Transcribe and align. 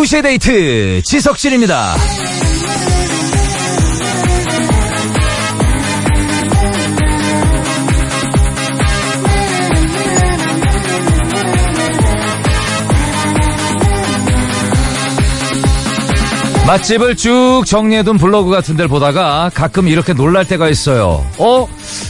2시의 0.00 0.22
데이트 0.22 1.02
지석진입니다. 1.04 1.94
맛집을 16.66 17.16
쭉 17.16 17.64
정리해둔 17.66 18.16
블로그 18.16 18.50
같은 18.50 18.76
데를 18.76 18.88
보다가 18.88 19.50
가끔 19.52 19.88
이렇게 19.88 20.14
놀랄 20.14 20.46
때가 20.46 20.68
있어요. 20.70 21.26
어? 21.36 21.68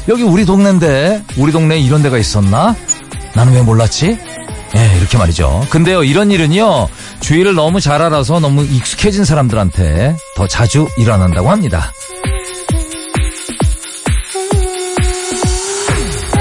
여기 0.08 0.22
우리 0.22 0.44
동네인데 0.44 1.24
우리 1.38 1.50
동네에 1.50 1.80
이런 1.80 2.02
데가 2.02 2.18
있었나? 2.18 2.76
나는 3.34 3.54
왜 3.54 3.62
몰랐지? 3.62 4.18
예, 4.76 4.96
이렇게 4.98 5.18
말이죠. 5.18 5.66
근데요, 5.70 6.04
이런 6.04 6.30
일은요, 6.30 6.88
주위를 7.20 7.54
너무 7.54 7.80
잘 7.80 8.02
알아서 8.02 8.40
너무 8.40 8.64
익숙해진 8.64 9.24
사람들한테 9.24 10.16
더 10.36 10.46
자주 10.46 10.88
일어난다고 10.96 11.50
합니다. 11.50 11.92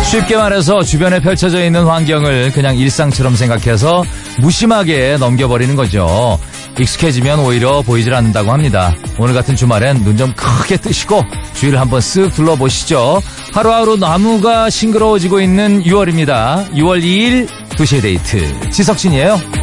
쉽게 0.09 0.37
말해서 0.37 0.81
주변에 0.81 1.20
펼쳐져 1.20 1.63
있는 1.63 1.85
환경을 1.85 2.51
그냥 2.53 2.75
일상처럼 2.75 3.35
생각해서 3.35 4.03
무심하게 4.39 5.17
넘겨버리는 5.20 5.75
거죠. 5.75 6.39
익숙해지면 6.79 7.39
오히려 7.39 7.84
보이질 7.84 8.13
않는다고 8.15 8.51
합니다. 8.51 8.95
오늘 9.20 9.35
같은 9.35 9.55
주말엔 9.55 10.03
눈 10.03 10.17
좀 10.17 10.34
크게 10.34 10.77
뜨시고 10.77 11.23
주위를 11.54 11.79
한번 11.79 11.99
쓱 11.99 12.34
둘러보시죠. 12.34 13.21
하루하루 13.54 13.98
나무가 13.98 14.70
싱그러워지고 14.71 15.41
있는 15.41 15.84
6월입니다. 15.84 16.71
6월 16.71 17.04
2일 17.04 17.48
2시의 17.70 18.01
데이트 18.01 18.70
지석진이에요. 18.71 19.59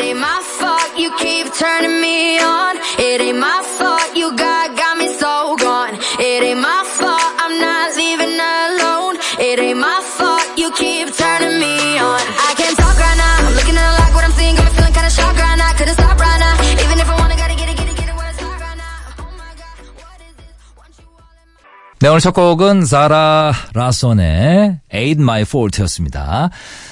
It 0.00 0.16
ain't 0.16 0.18
my 0.18 0.40
fault 0.58 0.96
you 0.96 1.12
keep 1.18 1.52
turning 1.52 2.00
me 2.00 2.40
on. 2.40 2.72
It 2.96 3.20
ain't 3.20 3.36
my 3.36 3.60
fault 3.76 4.16
you 4.16 4.34
got 4.34 4.74
got 4.74 4.96
me 4.96 5.12
so 5.12 5.56
gone. 5.60 5.92
It 6.18 6.40
ain't 6.42 6.58
my 6.58 6.80
fault 6.96 7.20
I'm 7.36 7.60
not 7.60 7.92
leaving 8.00 8.32
alone. 8.32 9.20
It 9.36 9.60
ain't 9.60 9.78
my 9.78 10.00
fault 10.16 10.40
you 10.56 10.72
keep 10.72 11.12
turning 11.12 11.60
me 11.60 12.00
on. 12.00 12.16
I 12.16 12.56
can't 12.56 12.76
talk 12.80 12.96
right 12.96 13.18
now. 13.20 13.44
I'm 13.44 13.52
looking 13.52 13.76
at 13.76 13.84
it 13.92 13.96
like 14.00 14.14
what 14.16 14.24
I'm 14.24 14.32
seeing. 14.32 14.56
Got 14.56 14.64
me 14.64 14.72
feeling 14.72 14.94
kinda 14.96 15.10
shocked 15.12 15.36
right 15.38 15.58
now. 15.60 15.70
Couldn't 15.76 15.96
stop 16.00 16.16
right 16.16 16.40
now. 16.40 16.54
Even 16.80 16.96
if 16.96 17.08
I 17.12 17.14
wanna, 17.20 17.36
gotta 17.36 17.56
get 17.60 17.68
it, 17.68 17.76
get 17.76 17.88
it, 17.92 17.96
get 18.00 18.08
it 18.08 18.16
where 18.16 18.30
it's 18.32 18.40
hot 18.40 18.56
right 18.56 18.78
now. 18.80 19.20
Oh 19.20 19.28
my 19.36 19.52
god, 19.60 19.84
what 20.00 20.18
is 20.24 20.34
this? 20.40 20.56
Want 20.80 20.96
you 20.96 21.04
all 21.12 21.28
in 21.44 21.48
my 21.52 22.00
네, 22.00 22.08
오늘 22.08 22.20
첫 22.20 22.32
곡은 22.32 22.86
자라 22.86 23.52
라손의 23.74 24.80
Ain't 24.94 25.20
My 25.20 25.42
Fault였습니다. 25.42 26.48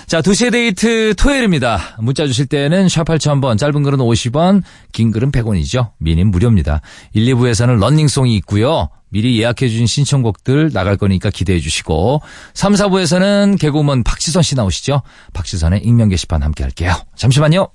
자, 0.08 0.22
2시의 0.22 0.50
데이트 0.50 1.14
토요일입니다. 1.16 1.96
문자 1.98 2.26
주실 2.26 2.46
때는 2.46 2.88
샵 2.88 3.04
8000번, 3.04 3.58
짧은 3.58 3.82
글은 3.82 3.98
50원, 3.98 4.62
긴 4.90 5.10
글은 5.10 5.30
100원이죠. 5.30 5.90
미니는 5.98 6.30
무료입니다. 6.30 6.80
1, 7.12 7.26
2부에서는 7.34 7.78
런닝송이 7.78 8.34
있고요. 8.36 8.88
미리 9.10 9.38
예약해 9.38 9.68
주신 9.68 9.86
신청곡들 9.86 10.70
나갈 10.72 10.96
거니까 10.96 11.28
기대해 11.28 11.60
주시고 11.60 12.22
3, 12.54 12.72
4부에서는 12.72 13.60
개그우먼 13.60 14.02
박지선 14.02 14.42
씨 14.42 14.54
나오시죠. 14.54 15.02
박지선의 15.34 15.82
익명 15.84 16.08
게시판 16.08 16.42
함께 16.42 16.64
할게요. 16.64 16.94
잠시만요. 17.14 17.68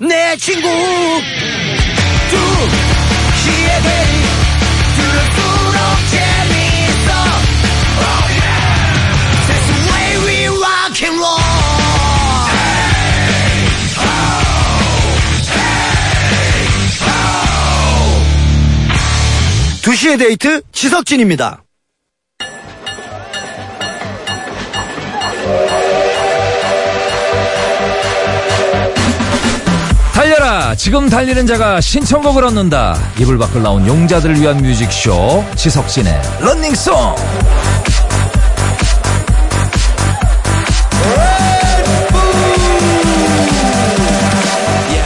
내 0.00 0.36
친구 0.36 0.68
2시의 19.84 20.18
데이트 20.18 20.62
지석진입니다. 20.72 21.62
달려라! 30.14 30.74
지금 30.74 31.10
달리는 31.10 31.46
자가 31.46 31.82
신청곡을 31.82 32.44
얻는다. 32.44 32.96
이불 33.20 33.36
밖을 33.36 33.62
나온 33.62 33.86
용자들을 33.86 34.40
위한 34.40 34.56
뮤직쇼 34.62 35.44
지석진의 35.54 36.14
런닝송! 36.40 36.94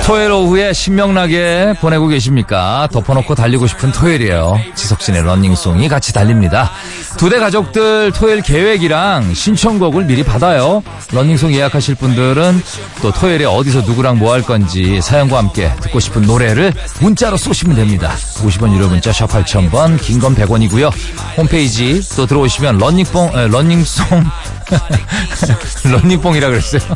토요일 0.09 0.33
오후에 0.33 0.73
신명나게 0.73 1.75
보내고 1.83 2.07
계십니까? 2.09 2.89
덮어놓고 2.91 3.35
달리고 3.35 3.67
싶은 3.67 3.93
토요일이에요. 3.93 4.59
지석진의 4.75 5.23
런닝송이 5.23 5.87
같이 5.91 6.15
달립니다. 6.15 6.71
두 7.19 7.29
대 7.29 7.39
가족들 7.39 8.13
토요일 8.13 8.41
계획이랑 8.41 9.35
신청곡을 9.35 10.07
미리 10.07 10.23
받아요. 10.23 10.83
런닝송 11.13 11.53
예약하실 11.53 11.97
분들은 11.97 12.63
또 13.03 13.13
토요일에 13.13 13.45
어디서 13.45 13.83
누구랑 13.83 14.19
뭐 14.19 14.33
할 14.33 14.41
건지 14.41 14.99
사연과 15.03 15.37
함께 15.37 15.71
듣고 15.83 16.01
싶은 16.01 16.23
노래를 16.23 16.73
문자로 17.01 17.37
쏘시면 17.37 17.77
됩니다. 17.77 18.15
50원 18.39 18.73
유료 18.75 18.89
문자 18.89 19.13
샵 19.13 19.27
8000번, 19.29 20.01
긴 20.01 20.21
건 20.21 20.35
100원이고요. 20.35 20.91
홈페이지 21.37 22.01
또 22.17 22.25
들어오시면 22.25 22.81
에, 22.81 23.49
런닝송, 23.49 24.25
런닝뽕이라 25.85 26.49
그랬어요. 26.49 26.81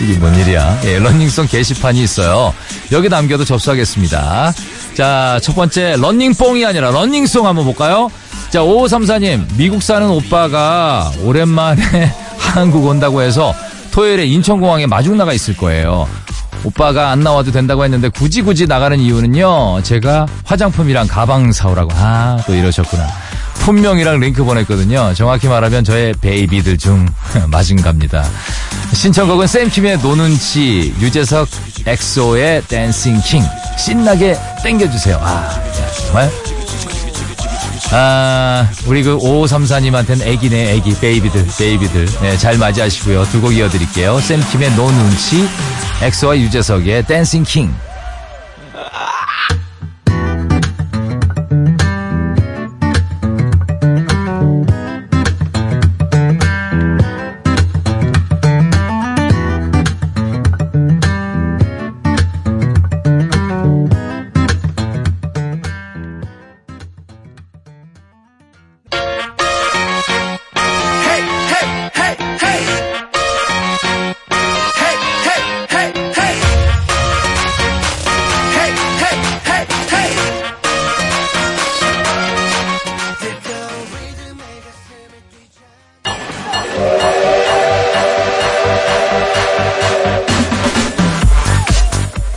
이게 0.00 0.18
뭔 0.18 0.34
일이야? 0.34 0.80
예, 0.84 0.98
런닝송 0.98 1.46
게시판이 1.46 2.02
있어요. 2.02 2.54
여기 2.92 3.08
남겨도 3.08 3.44
접수하겠습니다. 3.44 4.52
자, 4.94 5.38
첫 5.42 5.54
번째, 5.54 5.96
런닝뽕이 5.96 6.64
아니라 6.64 6.90
런닝송 6.90 7.46
한번 7.46 7.64
볼까요? 7.64 8.10
자, 8.50 8.60
5534님, 8.60 9.44
미국 9.56 9.82
사는 9.82 10.08
오빠가 10.08 11.10
오랜만에 11.22 11.82
한국 12.38 12.86
온다고 12.86 13.22
해서 13.22 13.54
토요일에 13.92 14.26
인천공항에 14.26 14.86
마중 14.86 15.16
나가 15.16 15.32
있을 15.32 15.56
거예요. 15.56 16.08
오빠가 16.64 17.10
안 17.10 17.20
나와도 17.20 17.52
된다고 17.52 17.84
했는데 17.84 18.08
굳이 18.08 18.42
굳이 18.42 18.66
나가는 18.66 18.98
이유는요, 18.98 19.82
제가 19.82 20.26
화장품이랑 20.44 21.06
가방 21.06 21.52
사오라고. 21.52 21.90
아, 21.94 22.42
또 22.46 22.54
이러셨구나. 22.54 23.06
품명이랑 23.66 24.20
링크 24.20 24.44
보냈거든요. 24.44 25.12
정확히 25.14 25.48
말하면 25.48 25.82
저의 25.82 26.14
baby들 26.20 26.78
중 26.78 27.04
마중 27.50 27.82
갑니다. 27.82 28.24
신청곡은 28.92 29.48
샘킴의 29.48 29.98
No 29.98 30.38
눈치, 30.38 30.94
유재석 31.00 31.48
엑소의 31.84 32.62
Dancing 32.68 33.20
King. 33.22 33.42
신나게 33.76 34.38
땡겨주세요. 34.62 35.18
아, 35.20 35.50
정말. 36.06 36.30
아, 37.90 38.68
우리 38.86 39.02
그 39.02 39.18
5534님한테는 39.18 40.22
애기네, 40.22 40.74
애기, 40.74 40.94
baby들, 41.00 41.46
baby들. 41.58 42.06
네, 42.22 42.36
잘 42.38 42.58
맞이하시고요. 42.58 43.24
두 43.32 43.40
곡 43.40 43.52
이어드릴게요. 43.52 44.20
샘킴의 44.20 44.76
No 44.76 44.88
눈치, 44.92 45.48
엑소와 46.02 46.38
유재석의 46.38 47.06
Dancing 47.06 47.42
King. 47.42 47.74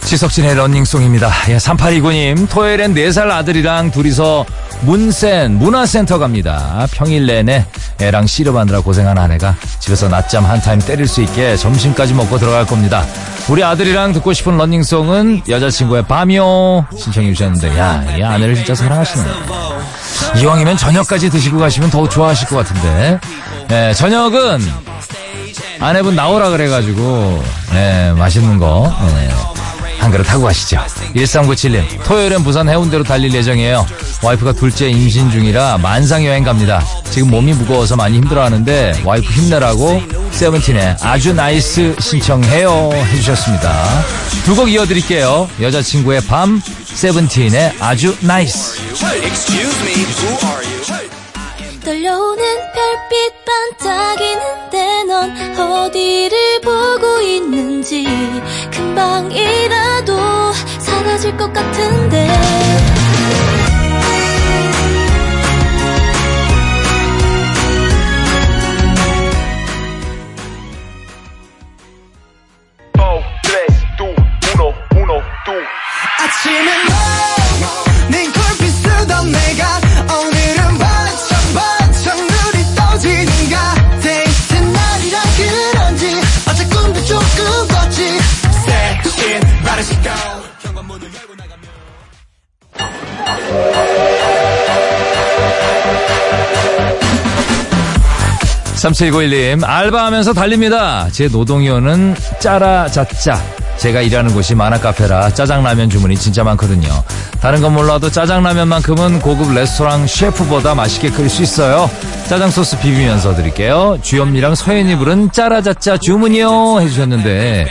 지석진의 0.10 0.56
런닝송입니다. 0.56 1.30
예, 1.50 1.58
3829님, 1.58 2.50
토요일엔 2.50 2.96
4살 2.96 3.30
아들이랑 3.30 3.92
둘이서 3.92 4.44
문센 4.82 5.60
문화센터 5.60 6.18
갑니다. 6.18 6.88
평일 6.92 7.28
내내 7.28 7.68
애랑 8.02 8.26
씨름하느라 8.26 8.82
고생한 8.82 9.20
아내가 9.20 9.56
집에서 9.78 10.08
낮잠 10.10 10.46
한 10.46 10.60
타임 10.62 10.80
때릴 10.80 11.08
수 11.08 11.22
있게 11.22 11.56
점심까지 11.58 12.16
먹고 12.16 12.40
들어갈 12.40 12.66
겁니다. 12.66 13.06
우리 13.50 13.64
아들이랑 13.64 14.14
듣고 14.14 14.34
싶은 14.34 14.58
런닝송은 14.58 15.44
여자친구의 15.48 16.08
밤이요. 16.08 16.88
신청해 16.98 17.32
주셨는데, 17.36 17.78
야, 17.78 18.04
이 18.18 18.24
아내를 18.24 18.56
진짜 18.56 18.74
사랑하시네. 18.74 19.24
이왕이면 20.42 20.78
저녁까지 20.78 21.30
드시고 21.30 21.60
가시면 21.60 21.92
더 21.92 22.10
좋아하실 22.10 22.48
것 22.48 22.56
같은데. 22.56 23.20
예, 23.70 23.94
저녁은 23.94 24.60
아내분 25.80 26.16
나오라 26.16 26.50
그래가지고, 26.50 27.44
예, 27.76 28.12
맛있는 28.18 28.58
거, 28.58 28.92
예, 29.22 29.50
한 30.00 30.12
그릇 30.12 30.32
하고 30.32 30.46
가시죠. 30.46 30.80
1397님, 31.16 32.04
토요일엔 32.04 32.44
부산 32.44 32.70
해운대로 32.70 33.04
달릴 33.04 33.34
예정이에요. 33.34 33.86
와이프가 34.24 34.54
둘째 34.54 34.90
임신 34.90 35.30
중이라 35.32 35.78
만삭 35.80 36.26
여행 36.26 36.44
갑니다. 36.44 36.84
지금 37.10 37.30
몸이 37.30 37.54
무거워서 37.54 37.96
많이 37.96 38.18
힘들어 38.18 38.44
하는데, 38.44 39.02
와이프 39.04 39.32
힘내라고 39.32 40.02
세븐틴의 40.32 40.98
아주 41.02 41.34
nice 41.34 41.96
신청해요. 42.00 42.92
해주셨습니다. 42.94 44.04
두 44.46 44.56
곡 44.56 44.72
이어드릴게요. 44.72 45.50
여자친구의 45.62 46.22
밤, 46.22 46.62
세븐틴의 46.86 47.76
아주 47.80 48.16
nice. 48.22 48.80
떨려오는 51.90 52.38
별빛 52.38 53.80
반짝이는데 53.80 55.04
넌 55.06 55.60
어디를 55.60 56.62
보고 56.62 57.20
있는지 57.20 58.06
금방이라도 58.72 60.54
사라질 60.78 61.36
것 61.36 61.52
같은데 61.52 62.30
tú. 75.46 75.54
아침에 76.20 76.99
3791님, 98.80 99.64
알바하면서 99.64 100.34
달립니다. 100.34 101.08
제 101.12 101.28
노동요는 101.28 102.16
짜라자짜. 102.40 103.42
제가 103.78 104.02
일하는 104.02 104.34
곳이 104.34 104.56
만화카페라 104.56 105.34
짜장라면 105.34 105.90
주문이 105.90 106.18
진짜 106.18 106.44
많거든요. 106.44 106.90
다른 107.40 107.62
건 107.62 107.74
몰라도 107.74 108.10
짜장라면만큼은 108.12 109.22
고급 109.22 109.54
레스토랑 109.54 110.06
셰프보다 110.06 110.76
맛있게 110.76 111.10
끓일 111.12 111.30
수 111.30 111.42
있어요. 111.44 111.90
짜장 112.28 112.52
소스 112.52 112.78
비비면서 112.80 113.36
드릴게요. 113.36 113.98
주현미랑 114.02 114.56
서현이 114.56 114.98
부른 114.98 115.32
짜라자짜 115.32 115.98
주문이요 115.98 116.82
해주셨는데 116.82 117.68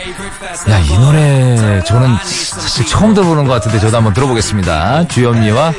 야 0.69 0.79
이 0.79 0.97
노래 0.97 1.83
저는 1.85 2.15
사실 2.23 2.85
처음 2.87 3.13
들어보는 3.13 3.45
것 3.45 3.53
같은데 3.53 3.79
저도 3.79 3.97
한번 3.97 4.13
들어보겠습니다. 4.13 5.07
주현미와 5.09 5.73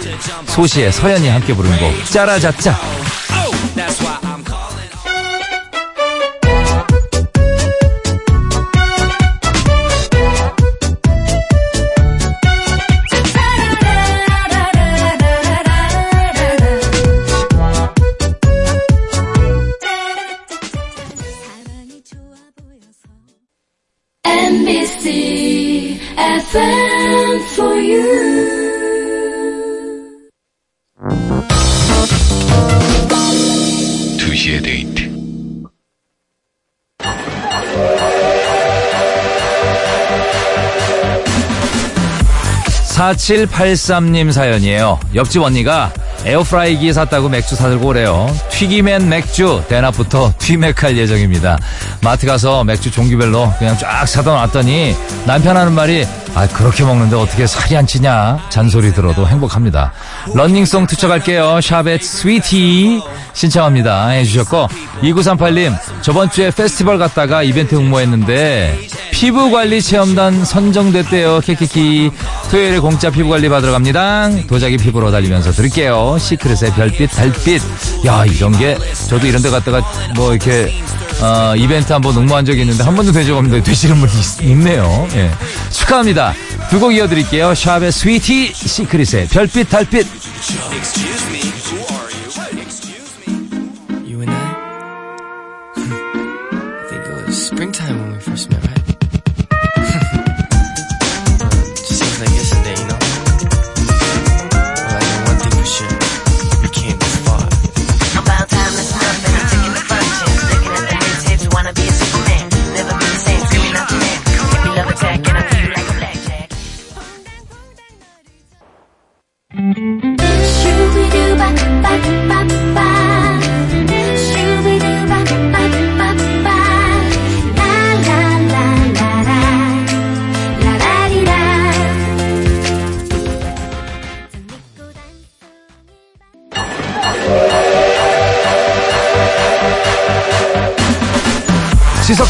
소시의 0.46 0.92
서현이 0.92 1.28
함께 1.28 1.54
부른 1.54 1.76
곡 1.78 2.04
짜라자짜 2.06 2.78
MBC 24.50 26.00
FM 26.18 27.40
for 27.54 27.76
you 27.78 28.50
두시의 34.18 34.60
데이트. 34.62 35.10
4783님 43.00 44.32
사연이에요. 44.32 44.98
옆집 45.14 45.42
언니가 45.42 45.92
에어프라이기 46.24 46.92
샀다고 46.92 47.28
맥주 47.28 47.56
사들고 47.56 47.88
오래요. 47.88 48.28
튀김엔 48.50 49.08
맥주 49.08 49.62
대낮부터 49.68 50.32
튀맥할 50.38 50.96
예정입니다. 50.96 51.58
마트 52.02 52.26
가서 52.26 52.64
맥주 52.64 52.90
종류별로 52.90 53.52
그냥 53.58 53.76
쫙 53.78 54.06
사다 54.06 54.32
놨더니 54.32 54.94
남편 55.26 55.56
하는 55.56 55.72
말이 55.72 56.06
아 56.34 56.46
그렇게 56.46 56.84
먹는데 56.84 57.16
어떻게 57.16 57.46
살이 57.46 57.76
안 57.76 57.86
찌냐 57.86 58.38
잔소리 58.50 58.92
들어도 58.92 59.26
행복합니다. 59.26 59.92
런닝송 60.34 60.86
투척할게요. 60.86 61.60
샵의 61.60 61.98
스위티 62.00 63.02
신청합니다 63.32 64.08
해주셨고 64.08 64.68
2938님 65.02 65.76
저번 66.02 66.30
주에 66.30 66.50
페스티벌 66.50 66.98
갔다가 66.98 67.42
이벤트 67.42 67.74
응모했는데 67.74 68.78
피부관리 69.20 69.82
체험단 69.82 70.46
선정됐대요. 70.46 71.40
키키키. 71.40 72.10
토요일에 72.50 72.78
공짜 72.78 73.10
피부관리 73.10 73.50
받으러 73.50 73.72
갑니다. 73.72 74.30
도자기 74.48 74.78
피부로 74.78 75.10
달리면서 75.10 75.52
들을게요. 75.52 76.16
시크릿의 76.18 76.72
별빛, 76.74 77.10
달빛. 77.10 77.60
야, 78.06 78.24
이런 78.24 78.50
게, 78.58 78.78
저도 79.08 79.26
이런 79.26 79.42
데 79.42 79.50
갔다가 79.50 79.82
뭐 80.16 80.30
이렇게, 80.32 80.72
어, 81.22 81.54
이벤트 81.56 81.92
한번 81.92 82.16
응모한 82.16 82.44
적이 82.44 82.62
있는데 82.62 82.82
한 82.82 82.94
번도 82.96 83.12
된적 83.12 83.36
없는데 83.36 83.62
되시는 83.62 83.96
분이 83.96 84.12
있, 84.12 84.42
있네요. 84.50 85.06
예. 85.14 85.30
축하합니다. 85.70 86.34
두 86.70 86.78
곡 86.80 86.94
이어드릴게요. 86.94 87.54
샵의 87.54 87.92
스위티, 87.92 88.52
시크릿의 88.54 89.28
별빛, 89.28 89.68
달빛. 89.68 90.06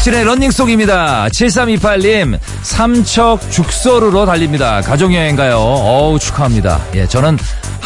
지석진의 0.01 0.23
런닝송입니다. 0.23 1.27
7328님, 1.27 2.39
삼척 2.63 3.51
죽소르로 3.51 4.25
달립니다. 4.25 4.81
가족여행 4.81 5.35
가요. 5.35 5.57
어우, 5.57 6.17
축하합니다. 6.17 6.81
예, 6.95 7.05
저는 7.05 7.37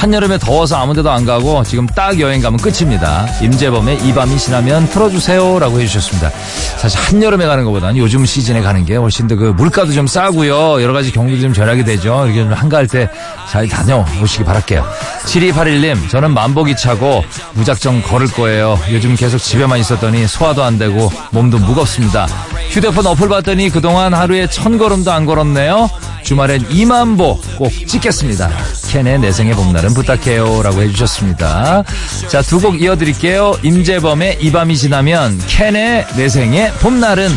한여름에 0.06 0.38
더워서 0.38 0.78
아무 0.78 0.94
데도 0.94 1.10
안 1.10 1.26
가고 1.26 1.64
지금 1.64 1.88
딱 1.88 2.20
여행 2.20 2.40
가면 2.40 2.60
끝입니다. 2.60 3.26
임재범의 3.42 4.06
이 4.06 4.14
밤이 4.14 4.38
지나면 4.38 4.88
틀어주세요. 4.90 5.58
라고 5.58 5.82
해주셨습니다. 5.82 6.30
사실 6.78 7.00
한여름에 7.00 7.48
가는 7.48 7.66
것보다는 7.66 7.98
요즘 7.98 8.24
시즌에 8.24 8.62
가는 8.62 8.86
게 8.86 8.98
훨씬 8.98 9.28
더 9.28 9.36
그 9.36 9.46
물가도 9.58 9.92
좀 9.94 10.06
싸고요. 10.06 10.82
여러 10.82 10.94
가지 10.94 11.12
경비도 11.12 11.42
좀 11.42 11.54
절약이 11.54 11.84
되죠. 11.86 12.24
이렇게 12.28 12.44
좀 12.44 12.54
한가할 12.54 12.88
때 12.88 13.10
잘 13.50 13.68
다녀오시기 13.70 14.44
바랄게요. 14.44 14.86
7281님, 15.26 16.10
저는 16.10 16.34
만보기 16.34 16.76
차고 16.76 17.24
무작정 17.54 18.02
걸을 18.02 18.28
거예요. 18.28 18.78
요즘 18.92 19.16
계속 19.16 19.38
집에만 19.38 19.80
있었더니 19.80 20.28
소화도 20.28 20.64
안 20.64 20.78
되고 20.78 21.12
몸도 21.32 21.60
무겁습니다. 21.60 22.28
휴대폰 22.70 23.06
어플 23.08 23.30
봤더니 23.30 23.70
그동안 23.70 24.14
하루에 24.14 24.48
천 24.48 24.78
걸음도 24.78 25.12
안 25.12 25.26
걸었네요. 25.26 25.90
주말엔 26.26 26.68
2만 26.70 27.18
보 27.18 27.36
꼭 27.58 27.72
찍겠습니다. 27.88 28.50
캔의 28.90 29.20
내 29.20 29.32
생의 29.32 29.54
봄날은 29.54 29.94
부탁해요. 29.94 30.62
라고 30.64 30.82
해주셨습니다. 30.82 31.84
자, 32.28 32.42
두 32.42 32.60
곡 32.60 32.82
이어드릴게요. 32.82 33.56
임재범의 33.64 34.40
이 34.42 34.52
밤이 34.52 34.76
지나면 34.76 35.40
캔의 35.48 36.08
내 36.18 36.28
생의 36.30 36.72
봄날은 36.80 37.30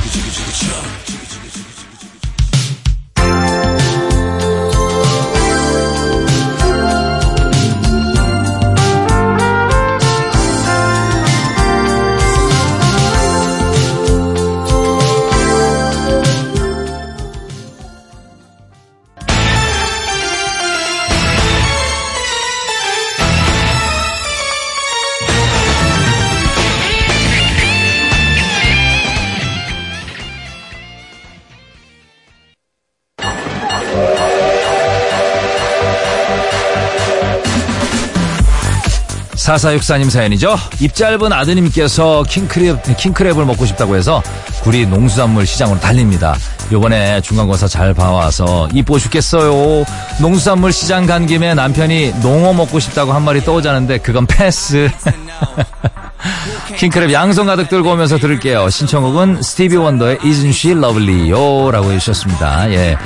사사육사님 39.58 40.08
사연이죠. 40.08 40.56
입 40.78 40.94
짧은 40.94 41.32
아드님께서 41.32 42.22
킹크랩, 42.28 42.80
킹크랩을 42.80 43.44
먹고 43.44 43.66
싶다고 43.66 43.96
해서 43.96 44.22
구리 44.62 44.86
농수산물 44.86 45.46
시장으로 45.46 45.80
달립니다. 45.80 46.36
요번에 46.70 47.20
중간고사 47.22 47.66
잘 47.66 47.92
봐와서 47.92 48.68
이뻐 48.72 49.00
죽겠어요. 49.00 49.84
농수산물 50.20 50.72
시장 50.72 51.06
간 51.06 51.26
김에 51.26 51.54
남편이 51.54 52.20
농어 52.22 52.52
먹고 52.52 52.78
싶다고 52.78 53.12
한 53.12 53.24
마리 53.24 53.44
떠오자는데 53.44 53.98
그건 53.98 54.26
패스. 54.26 54.88
킹크랩 56.76 57.10
양손 57.12 57.46
가득 57.46 57.68
들고 57.68 57.90
오면서 57.92 58.18
들을게요. 58.18 58.70
신청곡은 58.70 59.42
스티비 59.42 59.76
원더의 59.76 60.18
Isn't 60.18 60.50
She 60.50 60.78
Lovely요? 60.78 61.72
라고 61.72 61.90
해주셨습니다. 61.90 62.70
예. 62.72 62.96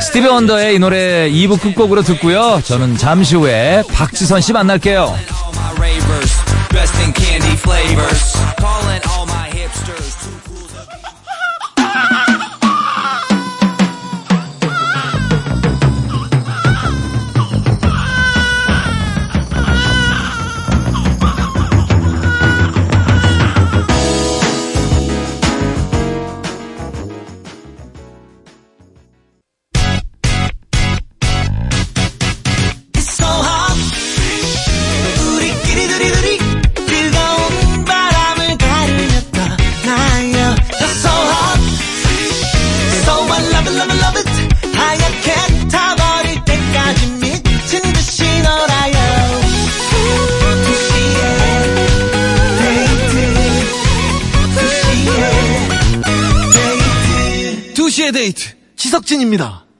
스티비 0.00 0.26
원더의 0.26 0.74
이 0.74 0.78
노래 0.80 1.30
2부 1.30 1.60
끝곡으로 1.60 2.02
듣고요. 2.02 2.60
저는 2.64 2.96
잠시 2.96 3.36
후에 3.36 3.84
박지선 3.92 4.40
씨 4.40 4.52
만날게요. 4.52 5.14
ravers, 5.78 6.36
dressed 6.70 6.94
in 7.04 7.12
candy 7.12 7.56
flavors. 7.56 8.61
지석진입니다. 59.32 59.71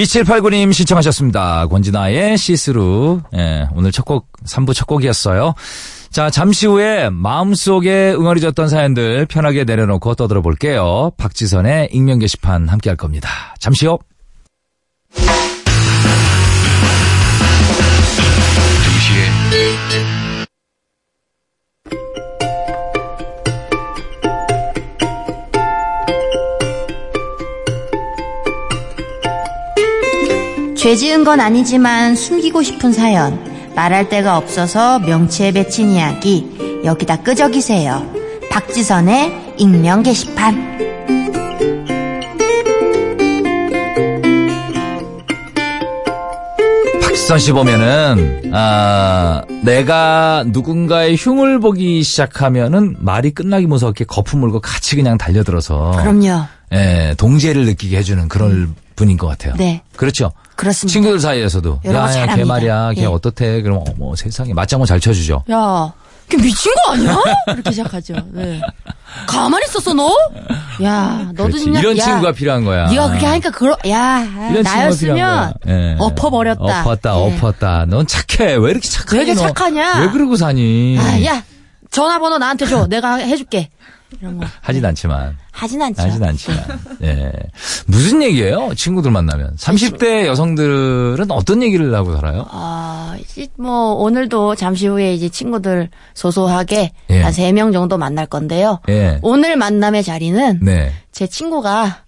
2789님 0.00 0.72
신청하셨습니다. 0.72 1.66
권진아의 1.66 2.38
시스루. 2.38 3.20
예, 3.36 3.68
오늘 3.74 3.92
첫 3.92 4.04
곡, 4.04 4.32
3부 4.46 4.74
첫 4.74 4.86
곡이었어요. 4.86 5.54
자, 6.10 6.30
잠시 6.30 6.66
후에 6.66 7.10
마음속에 7.10 8.12
응어리졌던 8.12 8.68
사연들 8.68 9.26
편하게 9.26 9.64
내려놓고 9.64 10.14
떠들어 10.14 10.42
볼게요. 10.42 11.12
박지선의 11.18 11.90
익명 11.92 12.18
게시판 12.18 12.68
함께 12.68 12.90
할 12.90 12.96
겁니다. 12.96 13.28
잠시요. 13.58 13.98
죄 30.90 30.96
지은 30.96 31.22
건 31.22 31.38
아니지만 31.38 32.16
숨기고 32.16 32.64
싶은 32.64 32.92
사연, 32.92 33.38
말할 33.76 34.08
데가 34.08 34.36
없어서 34.36 34.98
명치에 34.98 35.52
맺힌 35.52 35.90
이야기, 35.90 36.80
여기다 36.84 37.22
끄적이세요. 37.22 38.12
박지선의 38.50 39.54
익명 39.56 40.02
게시판. 40.02 40.78
박지선 47.00 47.38
씨 47.38 47.52
보면은, 47.52 48.50
아, 48.52 49.42
내가 49.62 50.42
누군가의 50.48 51.14
흉을 51.16 51.60
보기 51.60 52.02
시작하면은 52.02 52.96
말이 52.98 53.30
끝나기 53.30 53.66
무섭게 53.66 54.06
거품 54.06 54.40
물고 54.40 54.60
같이 54.60 54.96
그냥 54.96 55.16
달려들어서. 55.18 55.92
그럼요. 55.92 56.46
예, 56.72 57.14
동지애를 57.16 57.64
느끼게 57.66 57.96
해주는 57.98 58.26
그런 58.26 58.74
분인 58.96 59.16
것 59.16 59.28
같아요. 59.28 59.54
네. 59.56 59.82
그렇죠. 59.94 60.32
그렇습니다. 60.60 60.92
친구들 60.92 61.18
사이에서도 61.20 61.80
여러 61.84 62.00
거 62.02 62.06
야야 62.14 62.36
걔. 62.36 62.44
말이야 62.44 62.92
걔 62.94 63.02
예. 63.02 63.06
어떻대 63.06 63.62
그럼 63.62 63.82
어머 63.98 64.14
세상에 64.14 64.52
맞장구 64.52 64.84
잘 64.86 65.00
쳐주죠 65.00 65.44
야, 65.50 65.92
걔 66.28 66.36
미친 66.36 66.72
거 66.84 66.92
아니야? 66.92 67.16
이렇게 67.48 67.70
시작하죠. 67.70 68.14
네. 68.32 68.60
가만히 69.26 69.64
있었어, 69.66 69.92
너? 69.94 70.14
야, 70.84 71.30
너도 71.34 71.44
그렇지. 71.48 71.64
그냥 71.64 71.80
이런 71.82 71.98
야, 71.98 72.04
친구가 72.04 72.32
필요한 72.32 72.64
거야 72.64 72.88
네가 72.88 73.08
그렇게 73.08 73.26
하니까 73.26 73.50
그러, 73.50 73.76
야, 73.88 74.22
나였으면. 74.62 75.54
예. 75.66 75.96
엎어 75.98 76.30
버렸다. 76.30 76.82
엎었다 76.82 77.10
예. 77.16 77.36
엎었다 77.36 77.86
넌 77.86 78.06
착해 78.06 78.54
왜 78.56 78.70
이렇게 78.70 78.88
착하니 78.88 79.18
왜 79.18 79.24
이렇게 79.24 79.40
너? 79.40 79.48
착하냐? 79.48 80.00
왜 80.02 80.10
그러고 80.10 80.36
사니 80.36 80.96
아, 81.00 81.24
야, 81.24 81.42
전화번호 81.90 82.38
나한테 82.38 82.66
줘. 82.66 82.86
내가 82.86 83.14
해줄게. 83.16 83.70
이런 84.18 84.38
거. 84.38 84.46
하진 84.60 84.84
않지만 84.84 85.36
하진 85.52 85.80
않죠. 85.82 86.02
하진 86.02 86.22
않지만 86.24 86.64
예 87.02 87.32
무슨 87.86 88.22
얘기예요 88.22 88.72
친구들 88.76 89.10
만나면 89.10 89.56
30대 89.56 90.26
여성들은 90.26 91.30
어떤 91.30 91.62
얘기를 91.62 91.94
하고 91.94 92.14
살아요 92.16 92.46
아, 92.50 93.16
이제 93.20 93.46
뭐, 93.56 93.92
오늘도 93.94 94.54
잠시 94.56 94.86
후에 94.86 95.14
이제 95.14 95.28
친구들 95.28 95.90
소소하게 96.14 96.92
예. 97.10 97.20
한세명 97.22 97.72
정도 97.72 97.98
만날 97.98 98.26
건데요. 98.26 98.80
예. 98.88 99.18
오늘 99.22 99.56
만남의 99.56 100.02
자리는 100.04 100.60
네 100.62 100.92
제 101.12 101.26
친구가 101.26 102.04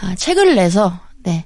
아, 0.00 0.14
책을 0.16 0.54
내서, 0.56 0.98
네, 1.24 1.44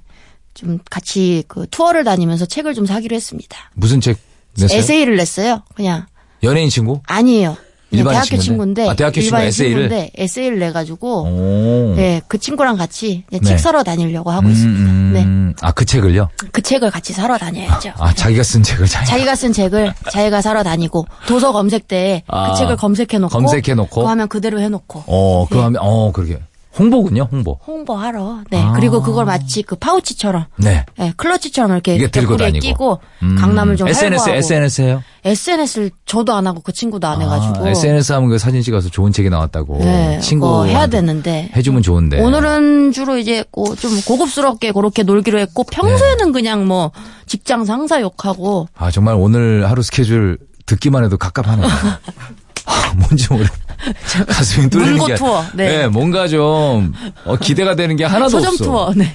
좀 0.55 0.79
같이 0.91 1.43
그 1.49 1.67
투어를 1.71 2.05
다니면서 2.05 2.47
책을 2.47 2.75
좀 2.75 2.87
사기로 2.87 3.17
했습니다. 3.17 3.57
무슨 3.75 4.00
책 4.00 4.19
냈어요 4.57 4.79
에세이를 4.79 5.17
냈어요. 5.17 5.62
그냥, 5.75 6.07
연예인 6.45 6.69
친구 6.69 7.00
아니에요. 7.07 7.57
그냥 7.90 8.00
일반인 8.00 8.21
대학교 8.21 8.26
친구인데? 8.26 8.42
친구인데. 8.42 8.88
아, 8.88 8.95
대학교 8.95 9.12
친구 9.21 9.26
일반인 9.26 9.49
에세이를? 9.49 9.83
친구인데 9.88 10.11
에세이를 10.14 10.59
내 10.59 10.73
가지고, 10.73 11.23
오 11.23 11.95
네, 11.97 12.21
그 12.28 12.38
친구랑 12.38 12.76
같이 12.76 13.25
네. 13.30 13.40
책 13.40 13.59
사러 13.59 13.83
다니려고 13.83 14.30
하고 14.30 14.47
음, 14.47 14.52
있습니다. 14.52 14.92
네. 15.12 15.25
음. 15.25 15.54
아그 15.61 15.85
책을요 15.87 16.28
그 16.52 16.61
책을 16.61 16.90
같이 16.90 17.12
사러 17.12 17.38
다녀야죠. 17.38 17.92
아 17.97 18.12
자기가 18.12 18.42
쓴 18.42 18.62
책을 18.62 18.87
자기가 18.87 19.11
자기가 19.11 19.35
쓴 19.35 19.52
책을 19.52 19.95
자기가 20.12 20.42
사러 20.42 20.62
다니고 20.62 21.07
도서 21.26 21.52
검색대에 21.52 22.23
아, 22.28 22.52
그 22.52 22.59
책을 22.59 22.76
검색해 22.76 23.18
놓고 23.18 23.30
검색해 23.30 23.75
놓고? 23.75 24.02
그 24.02 24.07
화면 24.07 24.28
그대로 24.28 24.61
해 24.61 24.68
놓고 24.68 25.04
어, 25.07 25.47
그 25.49 25.57
예. 25.57 25.62
하면, 25.62 25.80
어, 25.83 26.12
그러게. 26.12 26.38
홍보군요, 26.78 27.28
홍보. 27.30 27.58
홍보하러. 27.66 28.40
네. 28.50 28.62
아. 28.62 28.73
그리고 28.73 29.02
그걸 29.02 29.25
마치 29.25 29.62
그 29.62 29.75
파우치처럼, 29.76 30.44
네. 30.56 30.85
네, 30.97 31.12
클러치처럼 31.16 31.73
이렇게 31.73 31.97
이게 31.97 32.08
들고 32.11 32.37
다니고. 32.37 32.61
끼고 32.61 33.00
음. 33.23 33.37
강남을 33.38 33.76
좀 33.76 33.88
SNS, 33.88 34.20
활보하고. 34.20 34.37
SNS 34.38 34.80
해요? 34.82 35.02
SNS를 35.25 35.90
저도 36.06 36.35
안 36.35 36.47
하고 36.47 36.61
그 36.61 36.73
친구도 36.73 37.06
안 37.06 37.20
해가지고. 37.20 37.66
아, 37.66 37.70
SNS 37.70 38.12
하면 38.12 38.28
그 38.30 38.38
사진 38.38 38.62
찍어서 38.62 38.88
좋은 38.88 39.12
책이 39.12 39.28
나왔다고. 39.30 39.78
네, 39.78 40.20
친구 40.20 40.64
해야 40.66 40.87
되는데. 40.87 41.50
해주면 41.56 41.82
좋은데. 41.82 42.20
오늘은 42.20 42.92
주로 42.92 43.18
이제 43.18 43.44
고- 43.50 43.75
좀 43.76 44.00
고급스럽게 44.02 44.73
그렇게 44.73 45.02
놀기로 45.02 45.38
했고 45.40 45.64
평소에는 45.64 46.26
네. 46.26 46.32
그냥 46.32 46.66
뭐 46.66 46.92
직장 47.26 47.64
상사 47.64 48.00
욕하고 48.00 48.68
아 48.76 48.90
정말 48.90 49.14
오늘 49.18 49.68
하루 49.68 49.82
스케줄 49.82 50.38
듣기만 50.66 51.04
해도 51.04 51.16
갑갑하네요. 51.18 51.66
아, 52.66 52.92
뭔지 52.97 53.26
모르. 53.30 53.44
가슴이 54.28 54.68
뚫리는 54.70 54.92
문고 54.92 55.06
게. 55.06 55.14
투어, 55.14 55.44
네. 55.54 55.87
뭔가 55.87 56.26
좀 56.28 56.92
어, 57.25 57.37
기대가 57.37 57.75
되는 57.76 57.97
게 57.97 58.04
하나도 58.04 58.28
서점 58.30 58.52
없어. 58.54 58.64
투어. 58.64 58.92
네. 58.97 59.11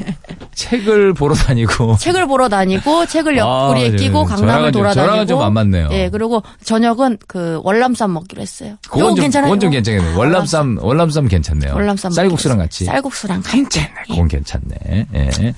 책을 0.55 1.13
보러 1.13 1.33
다니고. 1.35 1.97
책을 1.97 2.27
보러 2.27 2.47
다니고 2.47 3.05
책을 3.07 3.37
옆구리에 3.37 3.83
아, 3.89 3.91
예. 3.91 3.95
끼고 3.95 4.23
강남을 4.25 4.71
좀- 4.71 4.81
돌아다니고. 4.81 4.93
저랑은 4.93 5.27
좀 5.27 5.41
안 5.43 5.53
맞네요. 5.53 5.89
예, 5.91 6.09
그리고 6.09 6.41
저녁은 6.63 7.17
그 7.27 7.59
월남쌈 7.63 8.13
먹기로 8.13 8.41
했어요. 8.41 8.75
그건 8.87 9.15
좀, 9.15 9.23
괜찮아요. 9.23 9.47
그건 9.49 9.59
좀 9.59 9.67
이거? 9.73 9.77
괜찮겠네요. 9.77 10.17
월남쌈, 10.17 10.77
월남쌈 10.81 11.27
괜찮네요. 11.27 11.73
월남쌈 11.73 12.11
쌀국수랑 12.11 12.57
같이. 12.59 12.85
쌀국수랑 12.85 13.41
같이. 13.41 13.81
그건 14.07 14.27
괜찮네. 14.29 15.07
예. 15.15 15.53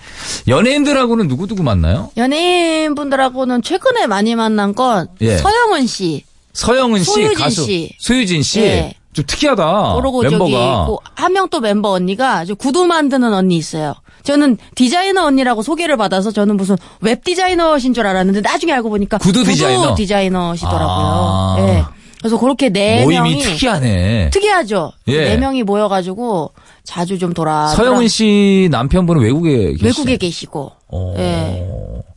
연예인들하고는 0.48 1.28
누구 1.28 1.46
누구 1.48 1.62
만나요? 1.64 2.10
연예인 2.18 2.96
분들하고는 2.96 3.62
최근에 3.62 4.08
많이 4.08 4.36
만난 4.36 4.74
건 4.74 5.08
예. 5.22 5.38
서영은 5.38 5.86
씨, 5.88 6.24
서영은 6.56 7.04
씨, 7.04 7.12
소유진 7.12 7.34
가수. 7.38 7.64
씨. 7.66 7.92
소유진 8.00 8.42
씨. 8.42 8.62
예. 8.62 8.94
좀 9.14 9.24
특이하다. 9.28 9.94
그러고 9.96 10.22
아, 10.26 10.30
멤버가. 10.30 10.86
저기 10.88 10.98
한 11.16 11.32
명 11.34 11.48
또 11.50 11.60
멤버 11.62 11.90
언니가 11.92 12.44
저 12.46 12.54
구두 12.56 12.86
만드는 12.86 13.34
언니 13.34 13.56
있어요. 13.56 13.94
저는 14.24 14.58
디자이너 14.76 15.24
언니라고 15.26 15.62
소개를 15.62 15.96
받아서 15.98 16.32
저는 16.32 16.58
무슨 16.58 16.76
웹 17.02 17.24
디자이너신 17.24 17.94
줄 17.94 18.08
알았는데 18.08 18.42
나중에 18.42 18.74
알고 18.74 18.90
보니까 18.90 19.18
구두 19.20 19.44
디자이너? 19.44 19.96
디자이너 19.96 20.56
시더라고요. 20.56 20.88
아. 20.88 21.56
예. 21.60 21.84
그래서 22.20 22.40
그렇게 22.40 22.70
네 22.70 23.04
모임이 23.04 23.20
명이 23.30 23.42
특이하네. 23.44 24.30
특이하죠. 24.32 24.92
예. 25.08 25.26
네 25.26 25.38
명이 25.38 25.62
모여가지고 25.64 26.52
자주 26.84 27.20
좀 27.20 27.34
돌아. 27.34 27.68
서영은 27.68 28.08
씨 28.08 28.68
남편분은 28.72 29.22
외국에 29.22 29.74
계시죠? 29.74 29.86
외국에 29.86 30.18
계시고, 30.18 30.72
어. 30.88 31.14
예. 31.20 31.68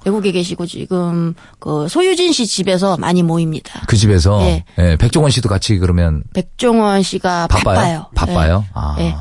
외국에 0.09 0.33
계시고 0.33 0.67
지금 0.67 1.35
그 1.59 1.87
소유진 1.89 2.33
씨 2.33 2.47
집에서 2.47 2.97
많이 2.97 3.23
모입니다. 3.23 3.83
그 3.87 3.97
집에서 3.97 4.41
예. 4.43 4.65
예, 4.79 4.97
백종원 4.97 5.31
씨도 5.31 5.49
같이 5.49 5.77
그러면 5.79 6.23
백종원 6.33 7.03
씨가 7.03 7.47
바빠요? 7.49 8.07
바빠요. 8.15 8.35
바빠요? 8.35 8.65
예. 8.67 8.71
아. 8.75 8.97
예. 9.01 9.15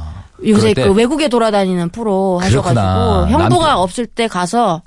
요새 0.50 0.74
그 0.74 0.92
외국에 0.94 1.28
돌아다니는 1.30 1.90
프로 1.90 2.40
그렇구나. 2.42 2.82
하셔가지고 2.82 3.32
형부가 3.40 3.66
남편- 3.68 3.78
없을 3.84 4.06
때 4.06 4.28
가서 4.28 4.82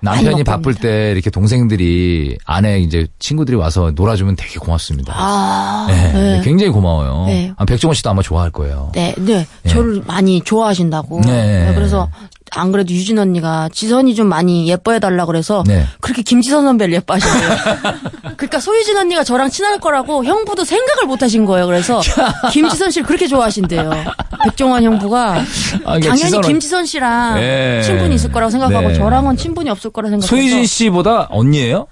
남편이 0.00 0.44
바쁠. 0.44 0.74
때 0.74 1.10
이렇게 1.10 1.28
동생들이 1.28 2.38
아내 2.46 2.78
이제 2.78 3.08
친구들이 3.18 3.56
와서 3.56 3.90
놀아주면 3.94 4.36
되게 4.36 4.58
고맙습니다. 4.60 5.12
아, 5.16 5.88
예, 5.90 5.92
네. 6.12 6.40
굉장히 6.44 6.70
고마워요. 6.70 7.24
네. 7.26 7.52
아, 7.56 7.64
백종원 7.64 7.94
씨도 7.96 8.08
아마 8.08 8.22
좋아할 8.22 8.50
거예요. 8.50 8.92
네, 8.94 9.12
네, 9.18 9.44
예. 9.64 9.68
저를 9.68 10.02
많이 10.06 10.40
좋아하신다고. 10.40 11.20
네. 11.22 11.66
네, 11.66 11.74
그래서 11.74 12.08
안 12.58 12.72
그래도 12.72 12.92
유진 12.92 13.18
언니가 13.18 13.68
지선이 13.72 14.14
좀 14.14 14.26
많이 14.26 14.68
예뻐해 14.68 14.98
달라 14.98 15.24
그래서 15.26 15.62
네. 15.66 15.84
그렇게 16.00 16.22
김지선 16.22 16.64
선배를 16.64 16.94
예뻐하시네요. 16.94 17.48
그러니까 18.36 18.60
소유진 18.60 18.96
언니가 18.96 19.24
저랑 19.24 19.50
친할 19.50 19.78
거라고 19.80 20.24
형부도 20.24 20.64
생각을 20.64 21.06
못 21.06 21.22
하신 21.22 21.44
거예요. 21.44 21.66
그래서 21.66 22.00
김지선 22.52 22.90
씨를 22.90 23.06
그렇게 23.06 23.26
좋아하신대요. 23.26 23.90
백종원 24.44 24.82
형부가 24.82 25.34
아, 25.38 25.44
그러니까 25.84 26.10
당연히 26.10 26.22
지선은- 26.38 26.46
김지선 26.46 26.86
씨랑 26.86 27.40
예. 27.40 27.82
친분이 27.84 28.14
있을 28.14 28.32
거라고 28.32 28.50
생각하고 28.50 28.88
네. 28.88 28.94
저랑은 28.94 29.36
친분이 29.36 29.70
없을 29.70 29.90
거라 29.90 30.08
생각해서 30.08 30.28
소유진 30.28 30.66
씨보다 30.66 31.28
언니예요? 31.30 31.86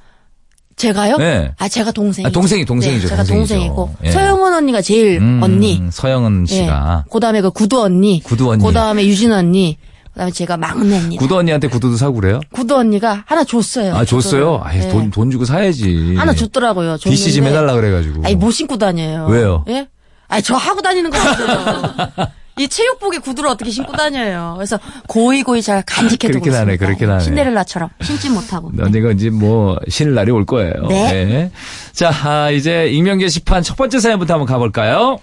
제가요? 0.77 1.17
네. 1.17 1.53
아 1.59 1.69
제가 1.69 1.91
동생. 1.91 2.27
아, 2.27 2.31
동생이 2.31 2.67
동생이죠, 2.67 3.09
제가 3.09 3.25
동생이죠. 3.25 3.55
동생이고 3.55 3.95
예. 4.05 4.11
서영은 4.11 4.53
언니가 4.53 4.83
제일 4.83 5.19
음, 5.23 5.41
언니. 5.43 5.83
서영은 5.91 6.45
씨가 6.47 7.05
예. 7.07 7.11
그다음에 7.11 7.41
그 7.41 7.51
구두 7.51 7.81
언니. 7.83 8.21
구두 8.23 8.51
언니. 8.51 8.63
그다음에 8.63 9.07
유진 9.07 9.33
언니. 9.33 9.79
그다음에 10.17 10.33
제가 10.33 10.57
막내입니다. 10.57 11.21
구두 11.21 11.37
언니한테 11.37 11.69
구두도 11.69 11.97
사고 11.99 12.15
그래요? 12.15 12.41
구두 12.51 12.75
언니가 12.75 13.23
하나 13.27 13.45
줬어요. 13.45 13.95
아 13.95 14.07
줬어요? 14.07 14.53
구두를. 14.53 14.61
아이 14.67 14.81
예. 14.81 14.89
돈, 14.89 15.11
돈 15.11 15.31
주고 15.31 15.45
사야지. 15.45 16.15
하나 16.17 16.33
줬더라고요. 16.35 16.97
DC 16.97 17.35
좀 17.35 17.45
해달라 17.45 17.75
그래가지고. 17.75 18.23
아니 18.25 18.35
못 18.35 18.51
신고 18.51 18.79
다녀요. 18.79 19.27
왜요? 19.29 19.65
예? 19.69 19.87
아니 20.29 20.43
저 20.43 20.55
하고 20.55 20.81
다니는 20.81 21.11
거 21.11 21.19
같아요. 21.19 22.29
이 22.59 22.67
체육복에 22.67 23.19
구두를 23.19 23.51
어떻게 23.51 23.71
신고 23.71 23.93
다녀요. 23.93 24.55
그래서 24.57 24.79
고이 25.07 25.43
고이 25.43 25.61
잘 25.61 25.83
간직해 25.87 26.33
두고 26.33 26.45
그렇긴 26.45 26.55
하네, 26.55 26.73
있습니다. 26.73 26.87
그렇긴 26.87 27.11
하네. 27.11 27.21
신데렐라처럼 27.21 27.91
신지 28.03 28.31
못하고. 28.31 28.73
언니가 28.81 29.11
이제 29.11 29.29
뭐 29.29 29.79
신을 29.87 30.15
날이 30.15 30.31
올 30.31 30.47
거예요. 30.47 30.73
네. 30.89 31.51
자, 31.93 32.11
아, 32.25 32.51
이제 32.51 32.87
익명 32.89 33.19
게시판 33.19 33.63
첫 33.63 33.77
번째 33.77 34.01
사연부터 34.01 34.33
한번 34.33 34.47
가볼까요? 34.47 35.19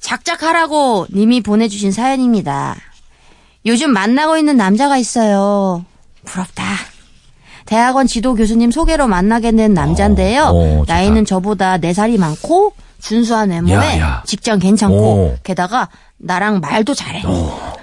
작작하라고 0.00 1.06
님이 1.14 1.40
보내주신 1.40 1.90
사연입니다. 1.90 2.76
요즘 3.66 3.92
만나고 3.92 4.36
있는 4.36 4.56
남자가 4.56 4.96
있어요. 4.96 5.84
부럽다. 6.24 6.64
대학원 7.66 8.06
지도 8.06 8.34
교수님 8.34 8.70
소개로 8.70 9.06
만나게 9.08 9.52
된 9.52 9.74
남자인데요. 9.74 10.44
어, 10.44 10.48
어, 10.48 10.78
좋다. 10.80 10.94
나이는 10.94 11.24
저보다 11.24 11.76
4살이 11.78 12.18
많고 12.18 12.72
준수한 13.00 13.50
외모에 13.50 13.74
야, 13.74 13.98
야. 13.98 14.22
직장 14.26 14.58
괜찮고 14.58 14.96
오. 14.96 15.36
게다가 15.42 15.88
나랑 16.16 16.60
말도 16.60 16.94
잘해. 16.94 17.22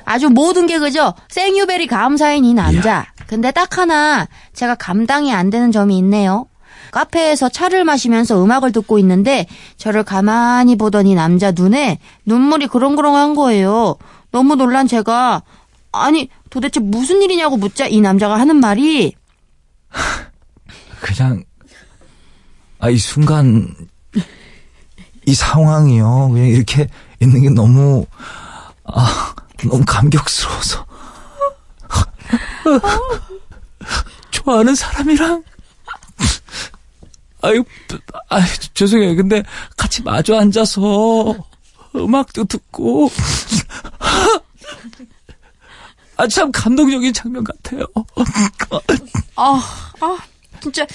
아주 0.03 0.29
모든 0.29 0.65
게 0.67 0.79
그저 0.79 1.13
생유베리 1.29 1.87
감사인 1.87 2.45
이 2.45 2.53
남자. 2.53 3.05
근데 3.27 3.51
딱 3.51 3.77
하나 3.77 4.27
제가 4.53 4.75
감당이 4.75 5.33
안 5.33 5.49
되는 5.49 5.71
점이 5.71 5.97
있네요. 5.99 6.47
카페에서 6.91 7.49
차를 7.49 7.83
마시면서 7.83 8.43
음악을 8.43 8.71
듣고 8.71 8.97
있는데 8.99 9.47
저를 9.77 10.03
가만히 10.03 10.77
보던 10.77 11.07
이 11.07 11.15
남자 11.15 11.51
눈에 11.51 11.99
눈물이 12.25 12.67
그렁그렁한 12.67 13.35
거예요. 13.35 13.95
너무 14.31 14.55
놀란 14.55 14.87
제가 14.87 15.43
아니 16.03 16.29
도대체 16.49 16.79
무슨 16.79 17.21
일이냐고 17.21 17.57
묻자 17.57 17.87
이 17.87 18.01
남자가 18.01 18.39
하는 18.39 18.57
말이 18.57 19.13
그냥 21.01 21.43
아 22.79 22.89
이 22.89 22.97
순간 22.97 23.73
이 25.25 25.33
상황이요. 25.33 26.29
그냥 26.31 26.47
이렇게 26.47 26.87
있는 27.19 27.41
게 27.41 27.49
너무 27.49 28.05
아 28.83 29.33
너무 29.67 29.83
감격스러워서 29.87 30.85
좋아하는 34.31 34.75
사람이랑 34.75 35.43
아유 37.41 37.63
아 38.29 38.39
죄송해요. 38.73 39.15
근데 39.15 39.43
같이 39.77 40.03
마주 40.03 40.35
앉아서 40.35 41.35
음악도 41.95 42.43
듣고 42.45 43.09
아 46.17 46.27
참 46.27 46.51
감동적인 46.51 47.13
장면 47.13 47.43
같아요. 47.43 47.85
아, 49.35 49.61
아, 49.99 50.17
진짜 50.61 50.85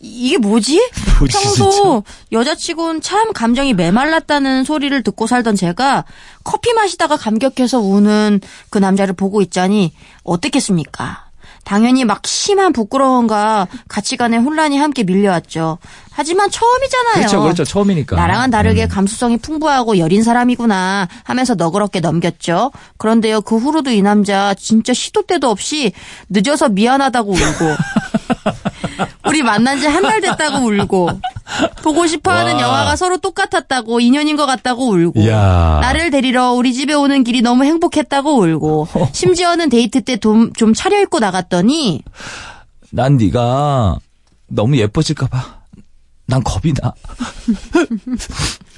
이게 0.00 0.38
뭐지? 0.38 0.80
뭐지, 1.18 1.32
평소 1.32 2.02
여자치곤 2.32 3.02
참 3.02 3.32
감정이 3.32 3.74
메말랐다는 3.74 4.64
소리를 4.64 5.02
듣고 5.02 5.26
살던 5.26 5.56
제가 5.56 6.04
커피 6.42 6.72
마시다가 6.72 7.16
감격해서 7.16 7.80
우는 7.80 8.40
그 8.70 8.78
남자를 8.78 9.14
보고 9.14 9.42
있자니 9.42 9.92
어떻겠습니까? 10.24 11.29
당연히 11.64 12.04
막 12.04 12.26
심한 12.26 12.72
부끄러움과 12.72 13.68
가치관의 13.88 14.40
혼란이 14.40 14.78
함께 14.78 15.02
밀려왔죠. 15.04 15.78
하지만 16.12 16.50
처음이잖아요. 16.50 17.14
그렇죠, 17.14 17.40
그렇죠. 17.42 17.64
처음이니까. 17.64 18.16
나랑은 18.16 18.50
다르게 18.50 18.86
감수성이 18.88 19.36
풍부하고 19.38 19.98
여린 19.98 20.22
사람이구나 20.22 21.08
하면서 21.24 21.54
너그럽게 21.54 22.00
넘겼죠. 22.00 22.72
그런데요, 22.98 23.40
그 23.42 23.56
후로도 23.56 23.90
이 23.90 24.02
남자 24.02 24.52
진짜 24.54 24.92
시도 24.92 25.22
때도 25.22 25.48
없이 25.48 25.92
늦어서 26.28 26.68
미안하다고 26.68 27.30
울고, 27.32 27.76
우리 29.28 29.42
만난 29.42 29.78
지 29.80 29.86
한 29.86 30.02
달 30.02 30.20
됐다고 30.20 30.66
울고, 30.66 31.10
보고 31.82 32.06
싶어 32.06 32.30
하는 32.30 32.54
와. 32.56 32.60
영화가 32.62 32.96
서로 32.96 33.18
똑같았다고, 33.18 34.00
인연인 34.00 34.36
것 34.36 34.46
같다고 34.46 34.90
울고, 34.90 35.20
이야. 35.20 35.78
나를 35.82 36.10
데리러 36.10 36.52
우리 36.52 36.72
집에 36.74 36.94
오는 36.94 37.24
길이 37.24 37.40
너무 37.42 37.64
행복했다고 37.64 38.38
울고, 38.40 38.88
심지어는 39.12 39.68
데이트 39.68 40.00
때 40.02 40.16
좀 40.16 40.52
차려입고 40.74 41.18
나갔더니, 41.18 42.02
난 42.90 43.16
네가 43.16 43.98
너무 44.48 44.76
예뻐질까봐 44.76 45.60
난 46.26 46.42
겁이 46.44 46.74
나. 46.74 46.92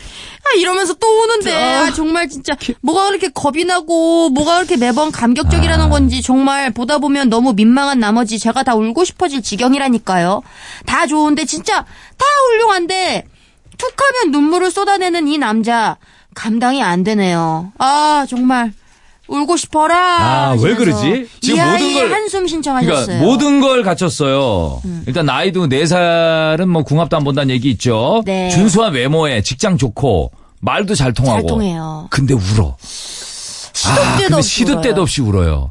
아, 0.44 0.56
이러면서 0.56 0.94
또 0.94 1.06
우는데, 1.22 1.54
아, 1.54 1.92
정말 1.92 2.28
진짜, 2.28 2.54
뭐가 2.80 3.08
그렇게 3.08 3.28
겁이 3.28 3.64
나고, 3.64 4.30
뭐가 4.30 4.56
그렇게 4.56 4.76
매번 4.76 5.08
아. 5.08 5.10
감격적이라는 5.10 5.88
건지, 5.90 6.22
정말 6.22 6.72
보다 6.72 6.98
보면 6.98 7.28
너무 7.28 7.52
민망한 7.52 8.00
나머지 8.00 8.38
제가 8.38 8.62
다 8.62 8.74
울고 8.74 9.04
싶어질 9.04 9.42
지경이라니까요. 9.42 10.42
다 10.86 11.06
좋은데, 11.06 11.44
진짜, 11.44 11.82
다 11.82 12.24
훌륭한데, 12.48 13.24
툭 13.78 13.94
하면 14.00 14.32
눈물을 14.32 14.70
쏟아내는 14.70 15.28
이 15.28 15.38
남자, 15.38 15.96
감당이 16.34 16.82
안 16.82 17.04
되네요. 17.04 17.72
아, 17.78 18.26
정말, 18.28 18.72
울고 19.32 19.56
싶어라. 19.56 19.96
아, 19.96 20.56
왜 20.60 20.74
그러지? 20.74 21.28
지금 21.40 21.58
이 21.58 21.70
모든 21.70 21.92
걸- 21.94 22.12
한숨 22.12 22.46
신청하셨어요. 22.46 23.04
그러니까 23.06 23.24
모든 23.26 23.60
걸 23.60 23.82
갖췄어요. 23.82 24.80
음. 24.84 25.02
일단 25.06 25.26
나이도 25.26 25.68
4살은 25.68 26.66
뭐 26.66 26.82
궁합도 26.82 27.16
안 27.16 27.24
본다는 27.24 27.50
얘기 27.54 27.70
있죠. 27.70 28.22
네. 28.26 28.48
준수한 28.50 28.92
외모에 28.92 29.42
직장 29.42 29.78
좋고 29.78 30.30
말도 30.60 30.94
잘 30.94 31.12
통하고. 31.12 31.38
잘 31.40 31.46
통해요. 31.46 32.06
근데 32.10 32.34
울어. 32.34 32.76
시도 32.80 33.92
아, 33.92 34.16
때도 34.16 34.22
근데 34.22 34.34
없이 34.36 34.48
시도 34.50 34.72
울어요. 34.72 34.82
때도 34.82 35.02
없이 35.02 35.20
울어요. 35.22 35.70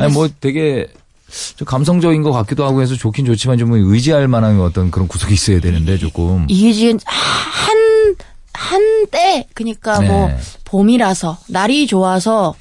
아니 0.00 0.12
뭐 0.12 0.28
되게 0.40 0.88
좀 1.56 1.66
감성적인 1.66 2.22
것 2.22 2.32
같기도 2.32 2.64
하고 2.64 2.80
해서 2.82 2.94
좋긴 2.94 3.26
좋지만 3.26 3.58
좀 3.58 3.72
의지할 3.72 4.28
만한 4.28 4.60
어떤 4.60 4.90
그런 4.90 5.08
구석이 5.08 5.34
있어야 5.34 5.60
되는데 5.60 5.98
조금. 5.98 6.44
이게 6.48 6.72
지금 6.72 6.98
한, 7.06 7.76
한때, 8.64 9.46
그니까 9.54 9.98
네. 9.98 10.08
뭐, 10.08 10.30
봄이라서, 10.64 11.38
날이 11.48 11.86
좋아서, 11.86 12.54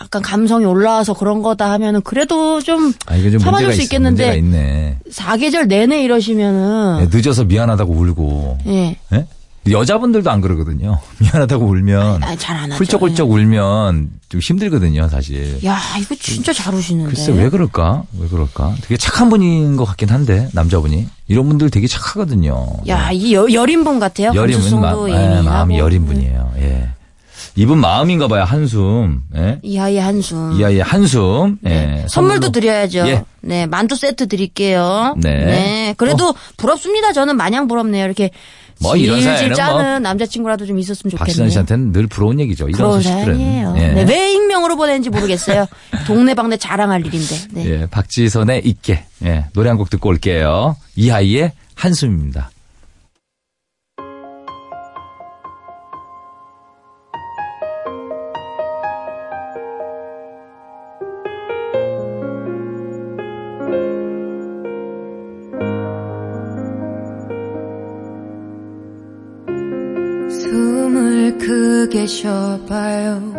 약간 0.00 0.20
감성이 0.20 0.64
올라와서 0.64 1.14
그런 1.14 1.42
거다 1.42 1.70
하면은 1.72 2.00
그래도 2.02 2.60
좀 2.60 2.92
아 3.06 3.16
좀 3.30 3.38
참아줄 3.38 3.72
수 3.72 3.80
있, 3.82 3.84
있겠는데. 3.84 4.98
사계절 5.10 5.68
내내 5.68 6.02
이러시면은 6.02 7.08
네, 7.08 7.16
늦어서 7.16 7.44
미안하다고 7.44 7.92
울고. 7.92 8.58
예. 8.66 8.96
예? 9.12 9.26
여자분들도 9.72 10.30
안 10.30 10.40
그러거든요. 10.40 10.98
미안하다고 11.18 11.66
울면 11.66 12.22
아, 12.22 12.36
잘안 12.36 12.64
하죠. 12.72 12.74
훌쩍훌쩍 12.74 13.30
울면 13.30 14.10
좀 14.28 14.40
힘들거든요, 14.40 15.08
사실. 15.08 15.58
야, 15.64 15.78
이거 16.00 16.14
진짜 16.14 16.52
잘 16.52 16.74
우시는데. 16.74 17.10
글쎄 17.10 17.32
왜 17.32 17.48
그럴까? 17.48 18.04
왜 18.18 18.28
그럴까? 18.28 18.74
되게 18.82 18.96
착한 18.96 19.28
분인 19.30 19.76
것 19.76 19.84
같긴 19.84 20.10
한데 20.10 20.48
남자분이 20.52 21.06
이런 21.28 21.48
분들 21.48 21.70
되게 21.70 21.86
착하거든요. 21.86 22.66
야, 22.88 23.10
이 23.12 23.34
여, 23.34 23.46
여린 23.52 23.84
분 23.84 23.98
같아요. 23.98 24.32
여린분 24.34 24.80
마. 24.80 24.94
예, 25.08 25.42
마음이 25.42 25.78
여린 25.78 26.06
분이에요. 26.06 26.52
예. 26.58 26.88
이분 27.58 27.78
마음인가 27.78 28.28
봐요. 28.28 28.44
한숨. 28.44 29.22
예. 29.34 29.58
이 29.62 29.78
아이의 29.78 30.00
한숨. 30.02 30.52
이 30.60 30.64
아이의 30.64 30.82
한숨. 30.82 31.56
예. 31.64 31.68
네. 31.70 32.06
선물도 32.08 32.46
선물로. 32.46 32.52
드려야죠. 32.52 33.08
예. 33.08 33.24
네, 33.40 33.66
만두 33.66 33.96
세트 33.96 34.28
드릴게요. 34.28 35.14
네. 35.22 35.94
그래도 35.96 36.34
부럽습니다. 36.58 37.12
저는 37.14 37.36
마냥 37.36 37.66
부럽네요. 37.66 38.04
이렇게 38.04 38.30
뭐 38.80 38.94
이런 38.96 39.22
사연은 39.22 39.54
짜는 39.54 39.84
뭐 39.84 39.98
남자친구라도 40.00 40.66
좀 40.66 40.78
있었으면 40.78 41.10
좋겠네요. 41.12 41.18
박시선 41.18 41.50
씨한테는 41.50 41.92
늘 41.92 42.06
부러운 42.06 42.38
얘기죠. 42.40 42.68
이런 42.68 42.92
소식들은. 42.92 43.24
사연이에요. 43.24 43.74
예. 43.78 43.88
네, 43.88 44.02
왜 44.04 44.32
익명으로 44.32 44.76
보내는지 44.76 45.08
모르겠어요. 45.10 45.66
동네방네 46.06 46.58
자랑할 46.58 47.04
일인데. 47.06 47.36
네. 47.52 47.66
예, 47.66 47.86
박지선의 47.86 48.62
있게. 48.66 49.04
예, 49.24 49.46
노래 49.54 49.68
한 49.70 49.76
곡 49.78 49.90
듣고 49.90 50.08
올게요. 50.10 50.76
이하이의 50.96 51.52
한숨입니다. 51.74 52.50
봐요 72.76 73.32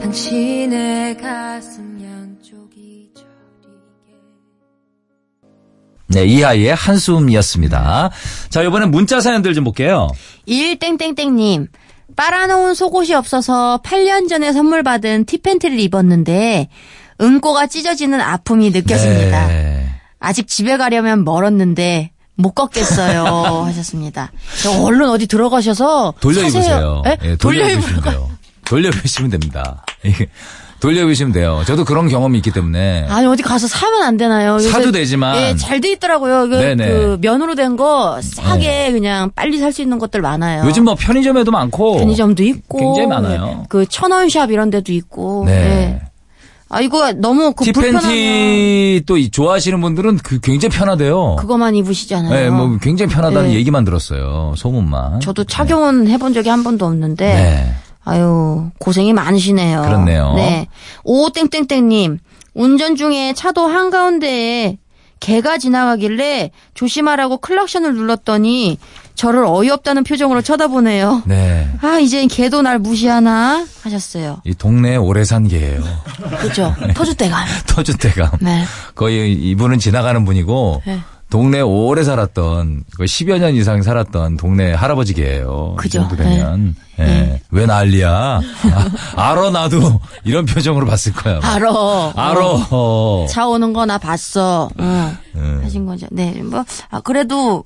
당신의 0.00 1.16
가슴 1.16 2.00
양쪽이 2.00 3.10
저리게 3.16 4.16
네, 6.06 6.24
이하이의 6.24 6.74
한숨이었습니다. 6.76 8.10
자, 8.48 8.62
이번엔 8.62 8.92
문자 8.92 9.20
사연들 9.20 9.54
좀 9.54 9.64
볼게요. 9.64 10.08
1땡땡땡님. 10.46 11.66
빨아놓은 12.14 12.74
속옷이 12.74 13.14
없어서 13.14 13.80
8년 13.84 14.28
전에 14.28 14.52
선물 14.52 14.84
받은 14.84 15.24
티팬티를 15.24 15.80
입었는데 15.80 16.68
응꼬가 17.20 17.66
찢어지는 17.66 18.20
아픔이 18.20 18.70
느껴집니다. 18.70 19.48
네. 19.48 19.86
아직 20.20 20.46
집에 20.46 20.76
가려면 20.76 21.24
멀었는데 21.24 22.12
못 22.36 22.52
걷겠어요 22.52 23.64
하셨습니다. 23.66 24.30
저 24.62 24.70
얼른 24.82 25.08
어디 25.08 25.26
들어가셔서 25.26 26.14
돌려 26.20 26.42
사세요. 26.42 26.60
입으세요. 26.60 27.02
에? 27.06 27.18
예, 27.24 27.36
돌려 27.36 27.68
돌려 27.68 28.00
돼요. 28.02 28.30
돌려 28.70 28.88
입으시면 28.88 29.30
됩니다. 29.32 29.84
이게 30.04 30.28
돌려 30.78 31.02
입으시면 31.02 31.32
돼요. 31.32 31.62
저도 31.66 31.84
그런 31.84 32.08
경험이 32.08 32.38
있기 32.38 32.52
때문에. 32.52 33.04
아니 33.08 33.26
어디 33.26 33.42
가서 33.42 33.66
사면 33.66 34.02
안 34.04 34.16
되나요? 34.16 34.58
사도 34.60 34.92
되지만. 34.92 35.36
예, 35.36 35.56
잘 35.56 35.80
돼 35.80 35.90
있더라고요. 35.92 36.48
그, 36.48 36.54
네네. 36.54 36.88
그 36.88 37.18
면으로 37.20 37.54
된 37.56 37.76
거 37.76 38.18
싸게 38.22 38.92
그냥 38.92 39.30
빨리 39.34 39.58
살 39.58 39.72
수 39.72 39.82
있는 39.82 39.98
것들 39.98 40.20
많아요. 40.22 40.62
요즘 40.66 40.84
뭐 40.84 40.94
편의점에도 40.94 41.50
많고. 41.50 41.98
편의점도 41.98 42.42
있고 42.44 42.78
굉장히 42.78 43.06
많아요. 43.08 43.58
예, 43.62 43.66
그 43.68 43.84
천원샵 43.86 44.50
이런 44.52 44.70
데도 44.70 44.92
있고. 44.92 45.44
네. 45.46 45.52
예. 45.52 46.02
아 46.72 46.80
이거 46.80 47.12
너무 47.12 47.52
그 47.52 47.64
티팬티 47.64 49.02
또 49.04 49.16
이- 49.18 49.28
좋아하시는 49.30 49.80
분들은 49.80 50.18
그 50.18 50.38
굉장히 50.40 50.72
편하대요. 50.76 51.34
그거만 51.40 51.74
입으시잖아요. 51.74 52.32
네, 52.32 52.48
뭐 52.48 52.78
굉장히 52.80 53.12
편하다는 53.12 53.48
네. 53.50 53.54
얘기만 53.56 53.84
들었어요. 53.84 54.54
소문만. 54.56 55.18
저도 55.20 55.42
착용은 55.44 56.06
해본 56.08 56.32
적이 56.32 56.48
한 56.50 56.62
번도 56.62 56.86
없는데 56.86 57.26
네. 57.34 57.74
아유 58.10 58.70
고생이 58.80 59.12
많으시네요. 59.12 59.82
그렇네요. 59.82 60.34
네. 60.34 60.66
오땡땡땡님 61.04 62.18
운전 62.54 62.96
중에 62.96 63.34
차도 63.34 63.68
한가운데에 63.68 64.78
개가 65.20 65.58
지나가길래 65.58 66.50
조심하라고 66.74 67.38
클락션을 67.38 67.94
눌렀더니 67.94 68.78
저를 69.14 69.44
어이없다는 69.46 70.02
표정으로 70.02 70.42
쳐다보네요. 70.42 71.22
네. 71.26 71.70
아 71.82 71.98
이제 71.98 72.26
개도 72.26 72.62
날 72.62 72.80
무시하나 72.80 73.64
하셨어요. 73.82 74.40
이 74.44 74.54
동네 74.54 74.96
오래 74.96 75.22
산 75.24 75.46
개예요. 75.46 75.80
그죠? 76.40 76.74
터줏대감. 76.94 77.44
터줏대감. 77.66 78.38
네. 78.40 78.64
거의 78.96 79.32
이분은 79.34 79.78
지나가는 79.78 80.24
분이고 80.24 80.82
네. 80.84 80.98
동네 81.30 81.60
오래 81.60 82.02
살았던 82.02 82.84
거의 82.96 83.06
10여 83.08 83.38
년 83.38 83.54
이상 83.54 83.82
살았던 83.82 84.36
동네 84.36 84.72
할아버지 84.74 85.14
개예요. 85.14 85.74
이 85.78 85.80
그죠. 85.80 86.00
정도 86.00 86.16
되면 86.16 86.74
예. 86.98 87.04
네. 87.04 87.40
왜 87.50 87.66
난리야? 87.66 88.10
아, 88.10 89.30
알아 89.30 89.50
나도 89.50 90.00
이런 90.24 90.44
표정으로 90.44 90.86
봤을 90.86 91.12
거야. 91.12 91.38
알아. 91.42 92.12
알아. 92.16 92.40
어. 92.70 93.26
차 93.30 93.46
오는 93.46 93.72
거 93.72 93.86
나 93.86 93.96
봤어. 93.98 94.68
응. 94.80 95.16
음. 95.36 95.60
하신 95.62 95.86
거죠. 95.86 96.06
네. 96.10 96.32
뭐, 96.42 96.64
아, 96.90 97.00
그래도, 97.00 97.64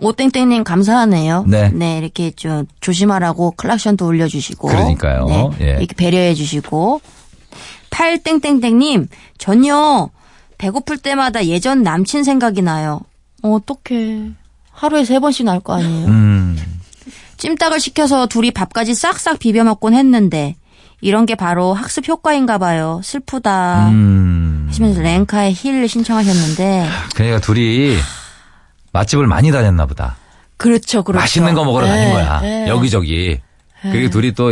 오땡땡님 0.00 0.64
감사하네요. 0.64 1.44
네. 1.46 1.98
이렇게 1.98 2.32
좀 2.32 2.66
조심하라고 2.80 3.52
클락션도 3.52 4.04
올려주시고. 4.06 4.68
그러니까요. 4.68 5.26
네. 5.26 5.50
예. 5.60 5.66
이렇게 5.78 5.94
배려해주시고. 5.96 7.00
팔땡땡땡님, 7.90 9.06
전요, 9.38 10.10
배고플 10.58 10.98
때마다 10.98 11.44
예전 11.46 11.82
남친 11.82 12.24
생각이 12.24 12.62
나요. 12.62 13.00
어, 13.42 13.54
어떡해. 13.54 14.30
하루에 14.70 15.04
세 15.04 15.18
번씩 15.18 15.46
날 15.46 15.60
거 15.60 15.74
아니에요. 15.74 16.06
음. 16.08 16.56
찜닭을 17.36 17.80
시켜서 17.80 18.26
둘이 18.26 18.50
밥까지 18.50 18.94
싹싹 18.94 19.38
비벼 19.38 19.64
먹곤 19.64 19.94
했는데, 19.94 20.56
이런 21.00 21.26
게 21.26 21.34
바로 21.34 21.74
학습 21.74 22.08
효과인가 22.08 22.56
봐요. 22.58 23.00
슬프다. 23.04 23.88
음. 23.90 24.66
하시면서 24.68 25.02
랭카의 25.02 25.52
힐을 25.52 25.86
신청하셨는데 25.86 26.88
그러니까 27.14 27.40
둘이 27.40 27.96
맛집을 28.92 29.26
많이 29.26 29.52
다녔나 29.52 29.84
보다. 29.86 30.16
그렇죠, 30.56 31.02
그렇죠. 31.02 31.20
맛있는 31.20 31.52
거 31.54 31.64
먹으러 31.64 31.86
네, 31.86 31.90
다닌 31.92 32.12
거야. 32.12 32.40
네. 32.40 32.68
여기저기. 32.68 33.38
그리고 33.82 34.08
둘이 34.08 34.32
또, 34.32 34.50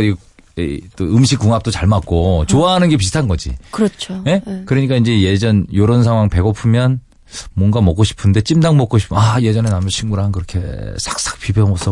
또 0.95 1.05
음식 1.05 1.39
궁합도 1.39 1.71
잘 1.71 1.87
맞고 1.87 2.45
좋아하는 2.47 2.89
게 2.89 2.97
비슷한 2.97 3.27
거지. 3.27 3.55
그렇죠. 3.71 4.21
예? 4.27 4.41
그러니까 4.65 4.95
이제 4.95 5.21
예전 5.21 5.65
요런 5.73 6.03
상황 6.03 6.29
배고프면 6.29 6.99
뭔가 7.55 7.81
먹고 7.81 8.03
싶은데 8.03 8.41
찜닭 8.41 8.75
먹고 8.75 8.99
싶으면 8.99 9.23
아 9.23 9.41
예전에 9.41 9.67
남자친구랑 9.71 10.31
그렇게 10.31 10.61
싹싹 10.97 11.39
비벼 11.39 11.63
먹어서 11.63 11.91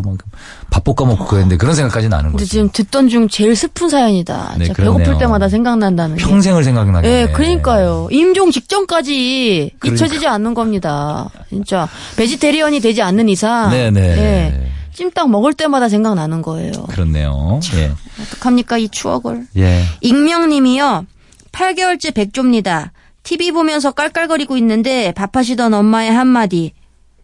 막밥 0.70 0.84
볶아 0.84 1.08
먹고 1.10 1.26
그랬는데 1.26 1.58
그런 1.58 1.74
생각까지 1.74 2.10
나는 2.10 2.32
거지. 2.32 2.46
지금 2.46 2.70
듣던 2.72 3.10
중 3.10 3.28
제일 3.28 3.56
슬픈 3.56 3.90
사연이다. 3.90 4.58
네. 4.60 4.72
배고플 4.72 5.18
때마다 5.18 5.50
생각난다는 5.50 6.18
게. 6.18 6.24
평생을 6.24 6.64
생각나게. 6.64 7.10
예, 7.10 7.22
하네. 7.22 7.32
그러니까요. 7.34 8.08
임종 8.12 8.52
직전까지 8.52 9.72
그러니까. 9.80 10.06
잊혀지지 10.06 10.28
않는 10.28 10.54
겁니다. 10.54 11.28
진짜 11.50 11.88
베지테리언이 12.18 12.80
되지 12.80 13.02
않는 13.02 13.28
이상. 13.28 13.72
네네. 13.72 14.00
예, 14.02 14.72
찜닭 15.02 15.32
먹을 15.32 15.56
때마다 15.56 15.90
생각나는 15.90 16.44
거예요. 16.44 16.72
그렇네요. 16.88 17.60
예. 17.74 17.92
어떡합니까 18.22 18.78
이 18.78 18.88
추억을. 18.88 19.48
예. 19.58 19.84
익명님이요. 20.02 21.08
8개월째 21.52 22.14
백조입니다. 22.14 22.92
TV 23.24 23.52
보면서 23.52 23.94
깔깔거리고 23.94 24.58
있는데 24.58 25.12
밥하시던 25.14 25.74
엄마의 25.74 26.12
한마디. 26.12 26.74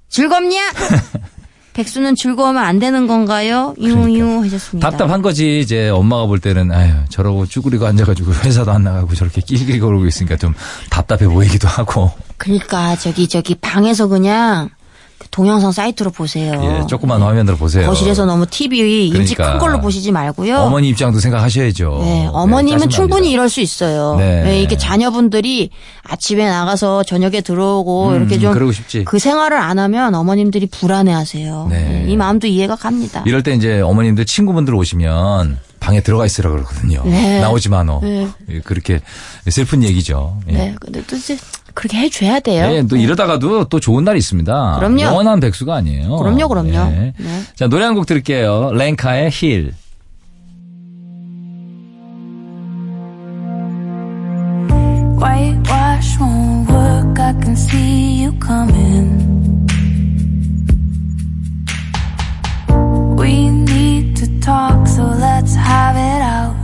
즐겁냐? 0.10 0.72
백수는 1.74 2.16
즐거우면 2.16 2.64
안 2.64 2.80
되는 2.80 3.06
건가요? 3.06 3.76
유유 3.80 4.42
하셨습니다. 4.46 4.90
답답한 4.90 5.22
거지. 5.22 5.60
이제 5.60 5.90
엄마가 5.90 6.26
볼 6.26 6.40
때는 6.40 6.72
아유 6.72 6.92
저러고 7.10 7.46
쭈그리고 7.46 7.86
앉아가지고 7.86 8.34
회사도 8.34 8.72
안 8.72 8.86
나가고 8.86 9.14
저렇게 9.14 9.42
낄낄 9.42 9.80
거리고 9.80 10.08
있으니까 10.08 10.36
좀 10.38 10.56
답답해 10.90 11.28
보이기도 11.28 11.68
하고. 11.68 12.12
그러니까 12.38 12.96
저기 12.96 13.28
저기 13.28 13.54
방에서 13.54 14.08
그냥 14.08 14.70
그 14.70 14.77
동영상 15.32 15.72
사이트로 15.72 16.12
보세요. 16.12 16.54
예, 16.64 16.88
조그만 16.88 17.22
화면으로 17.22 17.58
보세요. 17.58 17.88
거실에서 17.88 18.26
너무 18.26 18.46
TV 18.46 19.08
인지 19.08 19.36
그러니까. 19.36 19.52
큰 19.52 19.60
걸로 19.60 19.82
보시지 19.82 20.12
말고요. 20.12 20.58
어머니 20.58 20.90
입장도 20.90 21.20
생각하셔야죠. 21.20 22.02
네, 22.04 22.28
어머님은 22.32 22.80
짜증납니다. 22.82 22.96
충분히 22.96 23.32
이럴 23.32 23.50
수 23.50 23.62
있어요. 23.62 24.16
네. 24.18 24.44
네, 24.44 24.62
이게 24.62 24.78
자녀분들이 24.78 25.70
아침에 26.04 26.48
나가서 26.48 27.04
저녁에 27.04 27.42
들어오고 27.42 28.10
음, 28.10 28.16
이렇게 28.16 28.40
좀 28.40 28.54
그러고 28.54 28.72
싶지. 28.72 29.06
그 29.06 29.20
생활을 29.20 29.58
안 29.58 29.80
하면 29.80 30.16
어머님들이 30.16 30.68
불안해하세요. 30.68 31.68
네. 31.70 31.84
네, 31.84 32.06
이 32.08 32.16
마음도 32.16 32.48
이해가 32.48 32.76
갑니다. 32.76 33.24
이럴 33.26 33.44
때 33.44 33.54
이제 33.54 33.82
어머님들 33.82 34.26
친구분들 34.26 34.74
오시면 34.76 35.60
방에 35.80 36.02
들어가 36.02 36.26
있으라 36.26 36.50
그러거든요. 36.50 37.02
네. 37.06 37.40
나오지 37.40 37.70
마 37.70 37.84
너. 37.84 38.00
네. 38.02 38.28
예, 38.50 38.60
그렇게 38.60 39.00
슬픈 39.50 39.84
얘기죠. 39.84 40.38
예. 40.50 40.54
네, 40.54 40.76
근데 40.80 41.04
또 41.08 41.16
이제 41.16 41.38
그렇게 41.78 41.98
해줘야 42.00 42.40
돼요. 42.40 42.66
예, 42.74 42.82
또 42.88 42.96
이러다가도 42.98 43.66
또 43.66 43.80
좋은 43.80 44.04
날이 44.04 44.18
있습니다. 44.18 44.78
그럼요. 44.80 45.00
영원한 45.02 45.40
백수가 45.40 45.76
아니에요. 45.76 46.18
그럼요, 46.18 46.48
그럼요. 46.48 46.72
예. 46.72 47.14
네. 47.20 47.42
자, 47.56 47.68
노래 47.68 47.86
한 47.86 47.94
곡 47.94 48.08
들을게요. 48.08 48.72
랭카의 48.74 49.30
힐. 49.32 49.74
Whitewash 55.20 56.18
won't 56.20 56.70
work, 56.70 57.20
I 57.20 57.34
can 57.42 57.56
see 57.56 58.22
you 58.24 58.32
coming. 58.40 59.66
We 63.18 63.50
need 63.50 64.16
to 64.18 64.28
talk, 64.40 64.88
so 64.88 65.04
let's 65.04 65.56
have 65.56 65.96
it 65.98 66.22
out. 66.22 66.56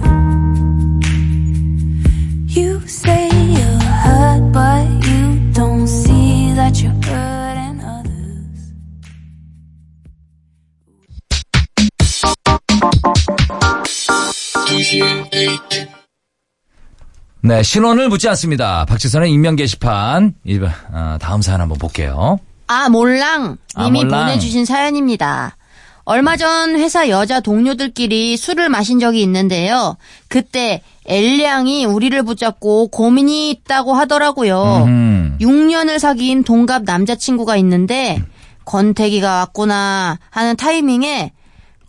네, 17.46 17.62
신원을 17.62 18.08
묻지 18.08 18.30
않습니다. 18.30 18.86
박지선의 18.86 19.30
익명 19.32 19.58
게시판. 19.58 20.34
이, 20.46 20.60
어, 20.60 21.18
다음 21.20 21.42
사연 21.42 21.60
한번 21.60 21.78
볼게요. 21.78 22.40
아, 22.68 22.88
몰랑 22.88 23.58
아, 23.76 23.84
님이 23.84 24.06
몰랑. 24.06 24.28
보내주신 24.28 24.64
사연입니다. 24.64 25.58
얼마 26.06 26.38
전 26.38 26.76
회사 26.78 27.10
여자 27.10 27.42
동료들끼리 27.42 28.38
술을 28.38 28.70
마신 28.70 29.00
적이 29.00 29.22
있는데요. 29.24 29.98
그때 30.30 30.82
엘량이 31.06 31.84
우리를 31.86 32.22
붙잡고 32.24 32.88
고민이 32.88 33.50
있다고 33.50 33.94
하더라고요. 33.94 34.84
음. 34.88 35.38
6년을 35.42 36.00
사귄 36.00 36.44
동갑 36.46 36.84
남자친구가 36.84 37.58
있는데 37.58 38.22
권태기가 38.66 39.40
왔구나 39.40 40.18
하는 40.30 40.56
타이밍에 40.56 41.32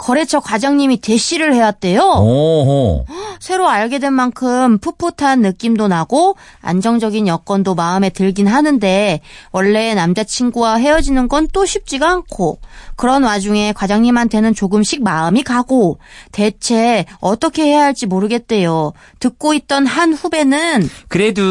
거래처 0.05 0.41
과장님이 0.41 0.99
대시를 0.99 1.55
해왔대요. 1.55 1.99
오호. 2.03 3.07
새로 3.41 3.69
알게 3.69 3.99
된 3.99 4.13
만큼 4.13 4.77
풋풋한 4.79 5.41
느낌도 5.41 5.89
나고 5.89 6.37
안정적인 6.61 7.27
여건도 7.27 7.75
마음에 7.75 8.11
들긴 8.11 8.47
하는데 8.47 9.21
원래 9.51 9.95
남자친구와 9.95 10.77
헤어지는 10.77 11.29
건 11.29 11.45
또 11.55 11.65
쉽지가 11.65 12.11
않고 12.11 12.59
그런 12.97 13.23
와중에 13.23 13.73
과장님한테는 13.75 14.55
조금씩 14.55 15.05
마음이 15.05 15.43
가고 15.45 15.99
대체 16.33 17.05
어떻게 17.21 17.65
해야 17.65 17.85
할지 17.85 18.07
모르겠대요. 18.07 18.93
듣고 19.21 19.55
있던 19.55 19.87
한 19.87 20.13
후배는 20.15 20.89
그래도 21.09 21.43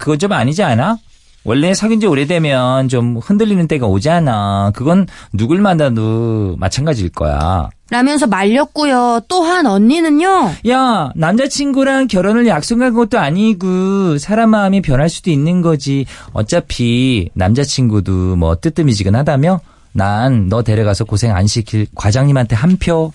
그건 0.00 0.18
좀 0.18 0.32
아니지 0.32 0.62
않아? 0.62 0.96
원래 1.44 1.72
사귄 1.74 2.00
지 2.00 2.06
오래되면 2.06 2.88
좀 2.88 3.18
흔들리는 3.18 3.68
때가 3.68 3.86
오잖아. 3.86 4.72
그건 4.74 5.06
누굴 5.32 5.60
만나도 5.60 6.56
마찬가지일 6.58 7.10
거야. 7.10 7.68
라면서 7.90 8.26
말렸고요. 8.26 9.20
또한 9.28 9.66
언니는요. 9.66 10.52
야, 10.68 11.10
남자친구랑 11.14 12.08
결혼을 12.08 12.46
약속한 12.46 12.94
것도 12.94 13.18
아니고 13.18 14.18
사람 14.18 14.50
마음이 14.50 14.80
변할 14.80 15.08
수도 15.08 15.30
있는 15.30 15.60
거지. 15.62 16.06
어차피 16.32 17.28
남자친구도 17.34 18.36
뭐 18.36 18.56
뜨뜨미지근하다며? 18.56 19.60
난 19.92 20.48
너 20.48 20.62
데려가서 20.62 21.04
고생 21.04 21.36
안 21.36 21.46
시킬 21.46 21.86
과장님한테 21.94 22.56
한 22.56 22.76
표. 22.78 23.12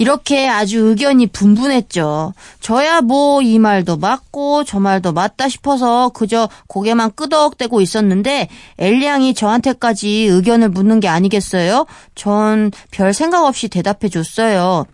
이렇게 0.00 0.48
아주 0.48 0.78
의견이 0.78 1.26
분분했죠. 1.26 2.32
저야 2.60 3.02
뭐 3.02 3.42
이 3.42 3.58
말도 3.58 3.98
맞고 3.98 4.64
저 4.64 4.80
말도 4.80 5.12
맞다 5.12 5.48
싶어서 5.50 6.08
그저 6.08 6.48
고개만 6.68 7.12
끄덕대고 7.14 7.82
있었는데 7.82 8.48
엘리양이 8.78 9.34
저한테까지 9.34 10.08
의견을 10.30 10.70
묻는 10.70 11.00
게 11.00 11.08
아니겠어요? 11.08 11.84
전 12.14 12.70
별 12.90 13.12
생각 13.12 13.44
없이 13.44 13.68
대답해 13.68 14.08
줬어요. 14.08 14.86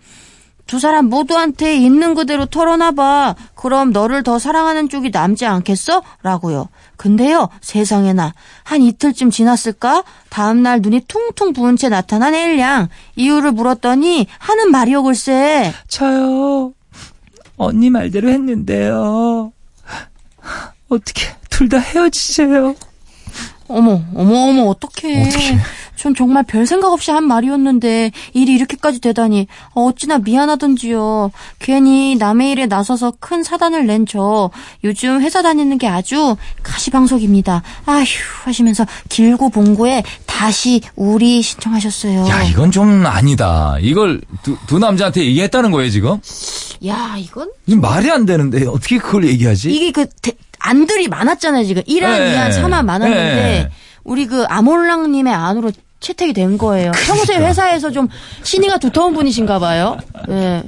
두 0.66 0.80
사람 0.80 1.06
모두한테 1.08 1.76
있는 1.76 2.14
그대로 2.14 2.46
털어놔봐. 2.46 3.36
그럼 3.54 3.92
너를 3.92 4.22
더 4.22 4.38
사랑하는 4.38 4.88
쪽이 4.88 5.10
남지 5.10 5.46
않겠어? 5.46 6.02
라고요. 6.22 6.68
근데요, 6.96 7.48
세상에나. 7.60 8.34
한 8.64 8.82
이틀쯤 8.82 9.30
지났을까? 9.30 10.02
다음날 10.28 10.80
눈이 10.80 11.02
퉁퉁 11.06 11.52
부은 11.52 11.76
채 11.76 11.88
나타난 11.88 12.34
엘량. 12.34 12.88
이유를 13.14 13.52
물었더니 13.52 14.26
하는 14.38 14.70
말이요, 14.70 15.02
글쎄. 15.04 15.72
저요. 15.88 16.72
언니 17.56 17.88
말대로 17.90 18.28
했는데요. 18.30 19.52
어떻게 20.88 21.22
둘 21.50 21.68
다 21.68 21.78
헤어지세요. 21.78 22.74
어머, 23.68 24.00
어머, 24.14 24.34
어머, 24.48 24.62
어떡해. 24.64 25.30
전 25.96 26.14
정말 26.14 26.42
별 26.44 26.66
생각 26.66 26.92
없이 26.92 27.10
한 27.10 27.24
말이었는데 27.24 28.10
일이 28.34 28.52
이렇게까지 28.52 29.00
되다니 29.00 29.46
어찌나 29.72 30.18
미안하던지요. 30.18 31.30
괜히 31.58 32.16
남의 32.16 32.50
일에 32.52 32.66
나서서 32.66 33.14
큰 33.18 33.42
사단을 33.42 33.86
낸 33.86 34.06
저 34.06 34.50
요즘 34.84 35.20
회사 35.22 35.42
다니는 35.42 35.78
게 35.78 35.88
아주 35.88 36.36
가시방석입니다. 36.62 37.62
아휴 37.86 38.04
하시면서 38.44 38.86
길고 39.08 39.48
봉고에 39.48 40.04
다시 40.26 40.80
우리 40.94 41.42
신청하셨어요. 41.42 42.28
야, 42.28 42.42
이건 42.44 42.70
좀 42.70 43.04
아니다. 43.06 43.76
이걸 43.80 44.20
두, 44.42 44.56
두 44.66 44.78
남자한테 44.78 45.24
얘기했다는 45.24 45.70
거예요, 45.72 45.90
지금? 45.90 46.18
야, 46.86 47.16
이건 47.18 47.50
이건 47.66 47.80
말이 47.80 48.10
안 48.10 48.26
되는데 48.26 48.66
어떻게 48.66 48.98
그걸 48.98 49.26
얘기하지? 49.26 49.72
이게 49.74 49.90
그 49.90 50.06
대- 50.22 50.32
안들이 50.66 51.08
많았잖아요 51.08 51.64
지금 51.64 51.82
1안, 51.82 52.18
네. 52.18 52.36
2안, 52.36 52.50
3안 52.50 52.84
많았는데 52.84 53.34
네. 53.34 53.70
우리 54.04 54.26
그 54.26 54.44
아몰랑 54.48 55.10
님의 55.12 55.32
안으로 55.34 55.70
채택이 56.00 56.32
된 56.32 56.58
거예요. 56.58 56.92
평소에 56.92 57.36
회사에서 57.38 57.90
좀 57.90 58.08
신의가 58.42 58.78
두터운 58.78 59.14
분이신가 59.14 59.58
봐요. 59.58 59.96
예. 60.28 60.62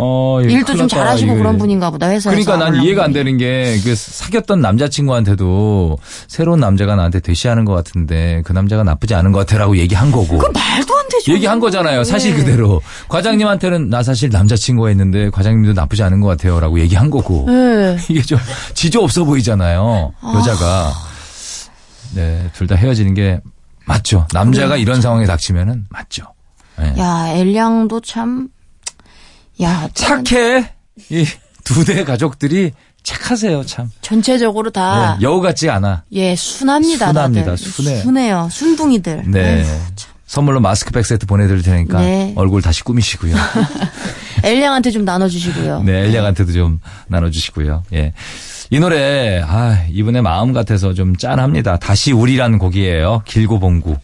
어, 0.00 0.40
일도 0.42 0.76
좀 0.76 0.86
잘하시고. 0.86 1.34
그런 1.34 1.56
분인가 1.58 1.90
보다 1.90 2.08
회사에서. 2.08 2.30
그러니까 2.30 2.56
난. 2.56 2.82
이해가 2.84 3.04
안 3.04 3.12
되는 3.12 3.36
게 3.38 3.76
그 3.82 3.94
사귀었던 3.96 4.60
남자친구한테도 4.60 5.98
새로운 6.28 6.60
남자가 6.60 6.94
나한테 6.94 7.20
대시하는 7.20 7.64
것 7.64 7.72
같은데 7.74 8.42
그 8.44 8.52
남자가 8.52 8.84
나쁘지 8.84 9.14
않은 9.14 9.32
것 9.32 9.40
같아라고 9.40 9.76
얘기한 9.78 10.12
거고. 10.12 10.36
말도 10.36 10.58
안 10.60 10.76
되죠. 10.76 10.97
얘기한 11.28 11.58
거잖아요. 11.60 12.04
사실 12.04 12.32
네. 12.34 12.38
그대로. 12.38 12.80
과장님한테는 13.08 13.88
나 13.90 14.02
사실 14.02 14.30
남자친구가 14.30 14.90
있는데 14.92 15.30
과장님도 15.30 15.72
나쁘지 15.72 16.02
않은 16.02 16.20
것 16.20 16.28
같아요 16.28 16.60
라고 16.60 16.78
얘기한 16.80 17.10
거고. 17.10 17.44
네. 17.48 17.96
이게 18.08 18.22
좀 18.22 18.38
지조 18.74 19.02
없어 19.02 19.24
보이잖아요. 19.24 20.12
여자가. 20.34 20.92
네, 22.14 22.48
둘 22.54 22.66
다 22.66 22.74
헤어지는 22.74 23.14
게 23.14 23.40
맞죠. 23.86 24.26
남자가 24.32 24.76
이런 24.76 25.00
상황에 25.00 25.26
닥치면은 25.26 25.86
맞죠. 25.90 26.24
네. 26.78 26.94
야, 26.98 27.28
엘량도 27.28 28.00
참, 28.00 28.48
야, 29.62 29.88
착해. 29.94 30.72
이 31.10 31.24
두 31.64 31.84
대 31.84 32.02
가족들이 32.04 32.72
착하세요, 33.02 33.64
참. 33.66 33.90
전체적으로 34.00 34.70
다, 34.70 35.16
네, 35.18 35.22
여우 35.24 35.40
같지 35.40 35.68
않아. 35.68 36.04
예, 36.12 36.34
순합니다. 36.34 37.08
순합니다. 37.08 37.56
순해. 37.56 38.00
순해요. 38.02 38.48
순둥이들. 38.50 39.24
네. 39.26 39.60
에휴, 39.60 39.66
선물로 40.28 40.60
마스크팩 40.60 41.04
세트 41.04 41.26
보내드릴 41.26 41.62
테니까 41.62 42.00
네. 42.00 42.32
얼굴 42.36 42.62
다시 42.62 42.84
꾸미시고요. 42.84 43.34
엘량한테 44.44 44.90
좀 44.90 45.04
나눠주시고요. 45.04 45.82
네, 45.82 46.04
엘리아한테도 46.04 46.52
좀 46.52 46.80
나눠주시고요. 47.08 47.82
예. 47.94 48.12
이 48.70 48.78
노래, 48.78 49.42
아, 49.44 49.84
이분의 49.90 50.20
마음 50.20 50.52
같아서 50.52 50.92
좀 50.92 51.16
짠합니다. 51.16 51.78
다시 51.78 52.12
우리라는 52.12 52.58
곡이에요. 52.58 53.22
길고 53.24 53.58
봉구. 53.58 53.96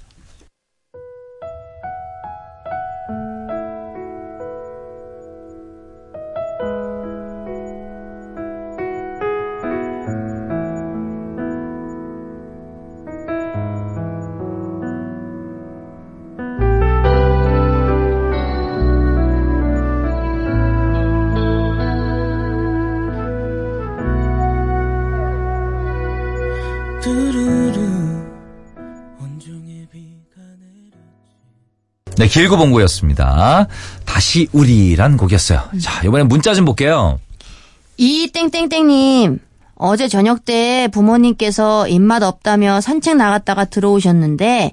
네, 32.25 32.29
길고 32.29 32.57
봉고였습니다. 32.57 33.67
다시 34.07 34.49
우리란 34.53 35.19
곡이었어요. 35.19 35.61
자, 35.79 36.01
이번엔 36.07 36.27
문자 36.27 36.55
좀 36.55 36.65
볼게요. 36.65 37.21
이 37.99 38.31
땡땡땡님 38.33 39.39
어제 39.75 40.09
저녁 40.09 40.47
때 40.47 40.89
부모님께서 40.91 41.87
입맛 41.87 42.23
없다며 42.23 42.81
산책 42.81 43.17
나갔다가 43.19 43.67
들어오셨는데 43.67 44.73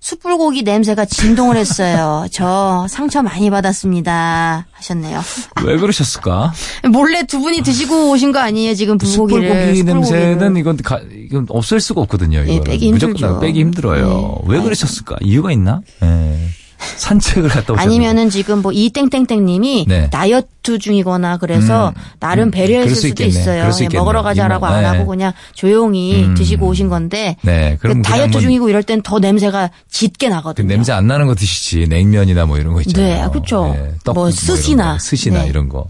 숯불고기 0.00 0.62
냄새가 0.62 1.04
진동을 1.04 1.58
했어요. 1.58 2.24
저 2.32 2.86
상처 2.88 3.20
많이 3.20 3.50
받았습니다. 3.50 4.66
하셨네요. 4.70 5.20
왜 5.66 5.76
그러셨을까? 5.76 6.54
몰래 6.90 7.24
두 7.26 7.38
분이 7.40 7.60
드시고 7.60 8.12
오신 8.12 8.32
거 8.32 8.38
아니에요? 8.38 8.74
지금 8.74 8.96
불고기를. 8.96 9.76
숯불고기. 9.76 9.84
냄새는 9.84 10.56
이건 10.56 10.78
가, 10.78 11.00
이건 11.00 11.44
없앨 11.50 11.80
수가 11.80 12.00
없거든요. 12.00 12.38
예, 12.38 12.44
이거는. 12.44 12.64
빼기 12.64 12.92
무조건 12.92 13.16
힘들죠. 13.16 13.40
빼기 13.40 13.60
힘들어요. 13.60 14.38
네. 14.46 14.54
왜 14.54 14.62
그러셨을까? 14.62 15.16
이유가 15.20 15.52
있나? 15.52 15.82
예. 16.02 16.38
산책을 16.78 17.48
갔다 17.48 17.72
오셨는데. 17.72 17.82
아니면은 17.82 18.30
지금 18.30 18.62
뭐 18.62 18.72
이 18.72 18.90
땡땡땡님이 18.90 19.86
네. 19.88 20.08
다이어트 20.10 20.78
중이거나 20.78 21.38
그래서 21.38 21.88
음, 21.88 22.02
나름 22.20 22.48
음, 22.48 22.50
배려했을 22.50 22.94
수 22.94 23.08
수도 23.08 23.24
있겠네. 23.24 23.28
있어요. 23.30 23.70
그냥 23.76 23.90
먹으러. 23.94 24.22
가자라고 24.22 24.66
이모, 24.66 24.74
안 24.74 24.82
네. 24.82 24.86
하고 24.88 25.06
그냥 25.06 25.32
조용히 25.54 26.24
음. 26.24 26.34
드시고 26.34 26.66
오신 26.66 26.88
건데 26.88 27.36
네, 27.42 27.76
그 27.76 27.82
그럼 27.88 28.02
다이어트 28.02 28.28
그냥 28.28 28.30
뭐- 28.32 28.40
중이고 28.40 28.68
이럴 28.68 28.82
땐 28.82 29.02
더 29.02 29.18
냄새가 29.18 29.70
짙게 29.90 30.28
그 30.28 30.32
나거든요. 30.34 30.68
냄새 30.68 30.92
안 30.92 31.06
나는 31.06 31.26
거 31.26 31.34
드시지. 31.34 31.86
냉면이나 31.88 32.46
뭐 32.46 32.58
이런 32.58 32.74
거 32.74 32.80
있잖아요. 32.82 33.24
네, 33.26 33.30
그쵸. 33.32 33.74
떡국 34.04 34.14
뭐 34.14 34.28
이런 34.28 34.32
스시나. 34.32 34.92
거, 34.94 34.98
스시나 34.98 35.42
네. 35.42 35.48
이런 35.48 35.68
거. 35.68 35.86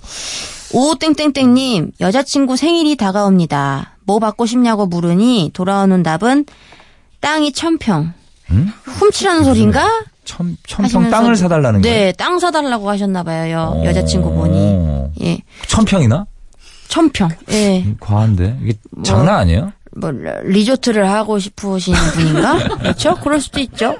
오땡땡땡님 0.72 1.92
여자친구 2.00 2.56
생일이 2.56 2.96
다가옵니다. 2.96 3.96
뭐 4.04 4.18
받고 4.18 4.46
싶냐고 4.46 4.86
물으니 4.86 5.50
돌아오는 5.52 6.02
답은 6.02 6.44
땅이 7.20 7.52
천평. 7.52 8.12
음? 8.50 8.72
훔치라는 8.84 9.44
소린가? 9.44 10.04
천, 10.28 10.56
천평 10.66 10.84
하시면서 10.84 11.10
땅을 11.16 11.36
사달라는 11.36 11.80
거예요? 11.80 11.96
네, 11.96 12.12
땅 12.12 12.38
사달라고 12.38 12.90
하셨나 12.90 13.22
봐요. 13.22 13.72
어. 13.74 13.84
여자친구분이. 13.86 15.10
예, 15.22 15.38
천평이나? 15.66 16.26
천평. 16.88 17.30
예. 17.50 17.82
음, 17.82 17.96
과한데? 17.98 18.58
이게 18.62 18.74
장난 19.02 19.36
아니에요? 19.36 19.72
뭐 19.96 20.10
리조트를 20.44 21.10
하고 21.10 21.38
싶으신 21.38 21.94
분인가? 21.94 22.76
그렇죠? 22.78 23.14
그럴 23.16 23.40
수도 23.40 23.58
있죠. 23.60 23.96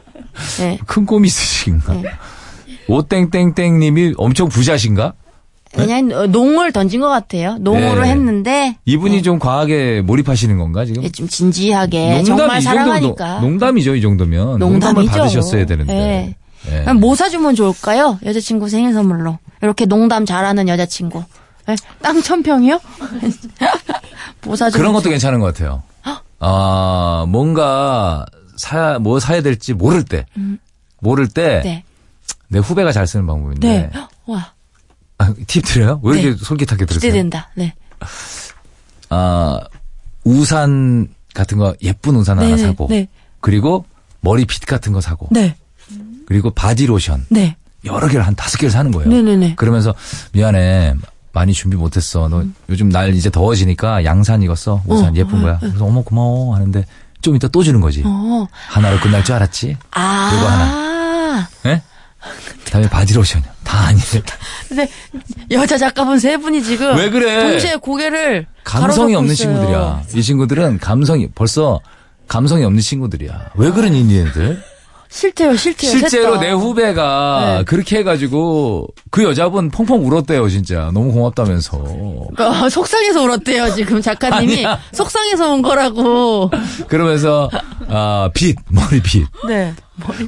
예. 0.61 0.79
큰 0.87 1.07
꿈 1.07 1.25
있으신가? 1.25 1.95
네. 1.95 2.05
오땡땡땡 2.89 3.79
님이 3.79 4.13
엄청 4.19 4.49
부자신가? 4.49 5.15
왜냐면 5.77 6.19
하 6.19 6.27
농을 6.27 6.73
던진 6.73 7.01
것 7.01 7.09
같아요. 7.09 7.57
농으로 7.59 8.03
네. 8.03 8.11
했는데 8.11 8.77
이분이 8.87 9.23
좀 9.23 9.39
과하게 9.39 10.01
몰입하시는 10.03 10.57
건가 10.59 10.85
지금? 10.85 11.03
예, 11.05 11.11
좀 11.11 11.29
진지하게 11.29 12.23
정말 12.25 12.63
사랑하니까. 12.63 13.41
농- 13.41 13.51
농담이죠 13.53 13.95
이 13.95 14.01
정도면. 14.01 14.59
농담을 14.59 15.05
농담이죠. 15.05 15.13
받으셨어야 15.13 15.67
되는데. 15.67 16.37
예. 16.71 16.81
그럼 16.83 17.01
뭐 17.01 17.15
사주면 17.15 17.55
좋을까요? 17.55 18.19
여자친구 18.25 18.69
생일 18.69 18.93
선물로. 18.95 19.39
이렇게 19.63 19.85
농담 19.87 20.25
잘하는 20.27 20.69
여자친구. 20.69 21.23
예? 21.69 21.77
땅 22.01 22.21
천평이요? 22.23 22.81
뭐 24.45 24.57
사주면 24.57 24.81
그런 24.81 24.93
것도 24.95 25.11
괜찮은 25.11 25.41
것 25.41 25.47
같아요. 25.55 25.83
아 26.41 27.27
뭔가 27.29 28.25
사야 28.57 28.99
뭐 29.01 29.19
사야 29.21 29.43
될지 29.43 29.75
모를 29.75 30.05
때, 30.05 30.25
모를 31.01 31.29
때내 31.29 31.85
네. 32.49 32.59
후배가 32.59 32.93
잘 32.93 33.07
쓰는 33.07 33.27
방법인데. 33.27 33.69
네. 33.69 33.91
와, 34.27 34.53
아, 35.19 35.35
팁 35.47 35.65
드려요? 35.65 36.01
왜 36.03 36.21
이렇게 36.21 36.37
네. 36.39 36.45
솔깃하게 36.45 36.87
들으세요? 36.87 37.11
기대된다. 37.11 37.51
네. 37.55 37.75
아 39.11 39.61
우산 40.25 41.09
같은 41.35 41.59
거 41.59 41.75
예쁜 41.83 42.17
우산 42.17 42.39
하나 42.39 42.49
네네, 42.49 42.63
사고, 42.63 42.87
네. 42.89 43.09
그리고 43.41 43.85
머리빗 44.21 44.67
같은 44.67 44.93
거 44.93 45.01
사고, 45.01 45.29
네. 45.31 45.57
그리고 46.27 46.51
바디 46.51 46.87
로션 46.87 47.27
네. 47.31 47.57
여러 47.85 48.07
개를 48.09 48.27
한 48.27 48.35
다섯 48.35 48.59
개를 48.59 48.71
사는 48.71 48.91
거예요. 48.91 49.09
네네네. 49.09 49.55
그러면서 49.57 49.95
미안해. 50.33 50.95
많이 51.33 51.53
준비 51.53 51.77
못했어. 51.77 52.29
너 52.29 52.43
요즘 52.69 52.89
날 52.89 53.15
이제 53.15 53.31
더워지니까 53.31 54.05
양산 54.05 54.43
입었어. 54.43 54.83
우산 54.87 55.11
어. 55.11 55.15
예쁜 55.15 55.43
거야. 55.43 55.59
그래서 55.61 55.85
어머 55.85 56.03
고마워 56.03 56.55
하는데 56.57 56.85
좀 57.21 57.37
이따 57.37 57.47
또 57.49 57.63
주는 57.63 57.81
거지. 57.81 58.03
어. 58.05 58.47
하나로 58.69 58.99
끝날 58.99 59.23
줄 59.23 59.35
알았지? 59.37 59.77
아. 59.93 60.31
요거 60.35 60.49
하나. 60.49 61.49
예? 61.67 61.83
그다음에 62.65 62.89
바디로션이요. 62.89 63.49
다 63.65 63.87
아니래. 63.87 64.23
근데 64.69 64.89
여자 65.51 65.79
작가분 65.79 66.19
세 66.19 66.37
분이 66.37 66.63
지금 66.63 66.97
왜 66.97 67.11
그래? 67.11 67.51
동시에 67.51 67.77
고개를 67.77 68.47
감성이 68.65 69.15
없는 69.15 69.33
있어요. 69.35 69.47
친구들이야. 69.55 70.03
이 70.15 70.23
친구들은 70.23 70.79
감성이 70.79 71.29
벌써 71.35 71.81
감성이 72.27 72.65
없는 72.65 72.81
친구들이야. 72.81 73.51
왜 73.55 73.71
그러니 73.71 74.03
니네들? 74.05 74.63
싫대요, 75.11 75.57
싫대요. 75.57 75.91
실제로 75.91 76.33
셋 76.35 76.35
다. 76.35 76.41
내 76.41 76.51
후배가 76.51 77.55
네. 77.61 77.65
그렇게 77.65 77.97
해가지고 77.99 78.89
그 79.11 79.25
여자분 79.25 79.71
펑펑 79.71 80.07
울었대요 80.07 80.47
진짜 80.51 80.91
너무 80.93 81.13
고맙다면서 81.13 81.79
어, 81.79 82.69
속상해서 82.69 83.23
울었대요, 83.23 83.75
지금 83.75 84.03
작가님이. 84.03 84.67
아니야. 84.67 84.79
속상해서 84.93 85.55
운 85.55 85.63
거라고. 85.63 86.51
그러면서 86.89 87.49
아 87.89 88.29
빗 88.35 88.57
머리빗 88.69 89.27
네. 89.49 89.73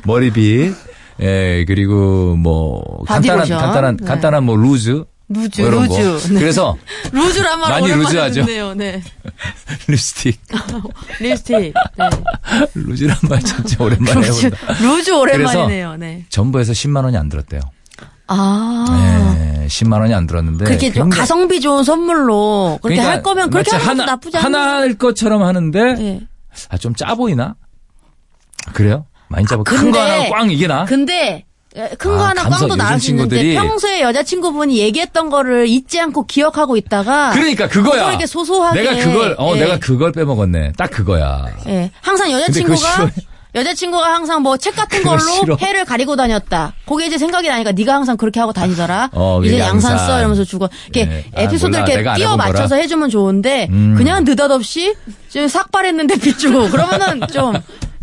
머리빗 0.04 0.74
예 1.20 1.64
그리고 1.66 2.36
뭐 2.36 3.04
간단한 3.06 3.38
바디로션. 3.40 3.58
간단한 3.58 3.96
네. 3.98 4.06
간단한 4.06 4.44
뭐 4.44 4.56
루즈 4.56 5.04
루즈, 5.32 5.60
뭐. 5.62 5.70
루즈. 5.70 6.32
네. 6.32 6.40
그래서 6.40 6.76
루즈란 7.12 7.60
말 7.60 7.70
많이 7.70 7.92
루즈하죠. 7.92 8.44
듣네요. 8.46 8.74
네. 8.74 9.02
립스틱 9.86 10.40
립스틱. 11.20 11.56
네. 11.58 11.72
루즈란 12.74 13.16
말 13.28 13.40
진짜 13.40 13.76
오랜만에 13.84 14.26
루즈, 14.26 14.46
해본다. 14.46 14.72
루즈 14.82 15.10
오랜만이네요. 15.12 15.96
네. 15.98 16.24
전부에서 16.30 16.72
10만 16.72 17.04
원이 17.04 17.16
안 17.16 17.28
들었대요. 17.28 17.60
아. 18.32 18.84
네, 19.38 19.66
10만 19.68 20.00
원이 20.00 20.14
안 20.14 20.26
들었는데 20.26 20.64
그렇게 20.64 20.92
좀 20.92 21.04
굉장히- 21.04 21.18
가성비 21.20 21.60
좋은 21.60 21.82
선물로 21.84 22.78
그렇게 22.80 22.96
그러니까 23.00 23.10
할 23.16 23.22
거면 23.22 23.50
그렇게 23.50 23.74
하는 23.76 23.96
것도 23.98 24.06
나쁘지 24.06 24.36
않아요. 24.38 24.44
하나 24.62 24.74
할 24.78 24.94
것처럼 24.94 25.42
하는데 25.42 25.94
네. 25.94 26.20
아, 26.70 26.76
좀 26.78 26.94
짜 26.94 27.14
보이나? 27.14 27.54
그래요? 28.72 29.06
많이 29.30 29.46
짜 29.46 29.56
보. 29.56 29.64
큰 29.64 29.76
근데- 29.78 29.92
거 29.98 30.04
하나 30.04 30.28
꽝 30.28 30.50
이게 30.50 30.66
나? 30.66 30.84
근데 30.84 31.44
큰거 31.98 32.24
아, 32.24 32.30
하나 32.30 32.48
꽝도 32.48 32.74
나을 32.74 32.98
수 32.98 33.10
있는데 33.10 33.54
평소에 33.54 34.00
여자친구분이 34.02 34.78
얘기했던 34.78 35.30
거를 35.30 35.68
잊지 35.68 36.00
않고 36.00 36.26
기억하고 36.26 36.76
있다가 36.76 37.30
그러니까 37.30 37.68
그거야. 37.68 38.08
이렇게 38.10 38.26
소소하게 38.26 38.82
내가 38.82 39.04
그걸 39.04 39.36
어 39.38 39.52
예. 39.54 39.60
내가 39.60 39.78
그걸 39.78 40.10
빼먹었네. 40.10 40.72
딱 40.76 40.90
그거야. 40.90 41.46
예. 41.68 41.90
항상 42.02 42.30
여자친구가. 42.32 43.10
여자친구가 43.54 44.14
항상 44.14 44.42
뭐 44.42 44.56
책 44.56 44.74
같은 44.76 45.02
걸로. 45.04 45.20
해를 45.60 45.84
가리고 45.84 46.16
다녔다. 46.16 46.72
그게 46.88 47.06
이제 47.06 47.18
생각이 47.18 47.48
나니까 47.48 47.70
네가 47.72 47.94
항상 47.94 48.16
그렇게 48.16 48.40
하고 48.40 48.52
다니더라. 48.52 49.10
어, 49.14 49.40
이제 49.44 49.58
양산 49.60 49.92
양산. 49.92 50.06
써 50.08 50.18
이러면서 50.18 50.42
주고 50.44 50.68
이렇게 50.92 51.04
네. 51.06 51.24
아, 51.36 51.42
에피소드 51.42 51.76
몰라. 51.76 51.86
이렇게 51.88 52.14
끼워 52.16 52.30
거라. 52.36 52.48
맞춰서 52.48 52.74
해주면 52.76 53.10
좋은데 53.10 53.68
음. 53.70 53.94
그냥 53.96 54.24
느닷없이 54.24 54.94
지금 55.28 55.46
삭발했는데 55.46 56.16
빚주고 56.20 56.68
그러면은 56.70 57.20
좀 57.32 57.54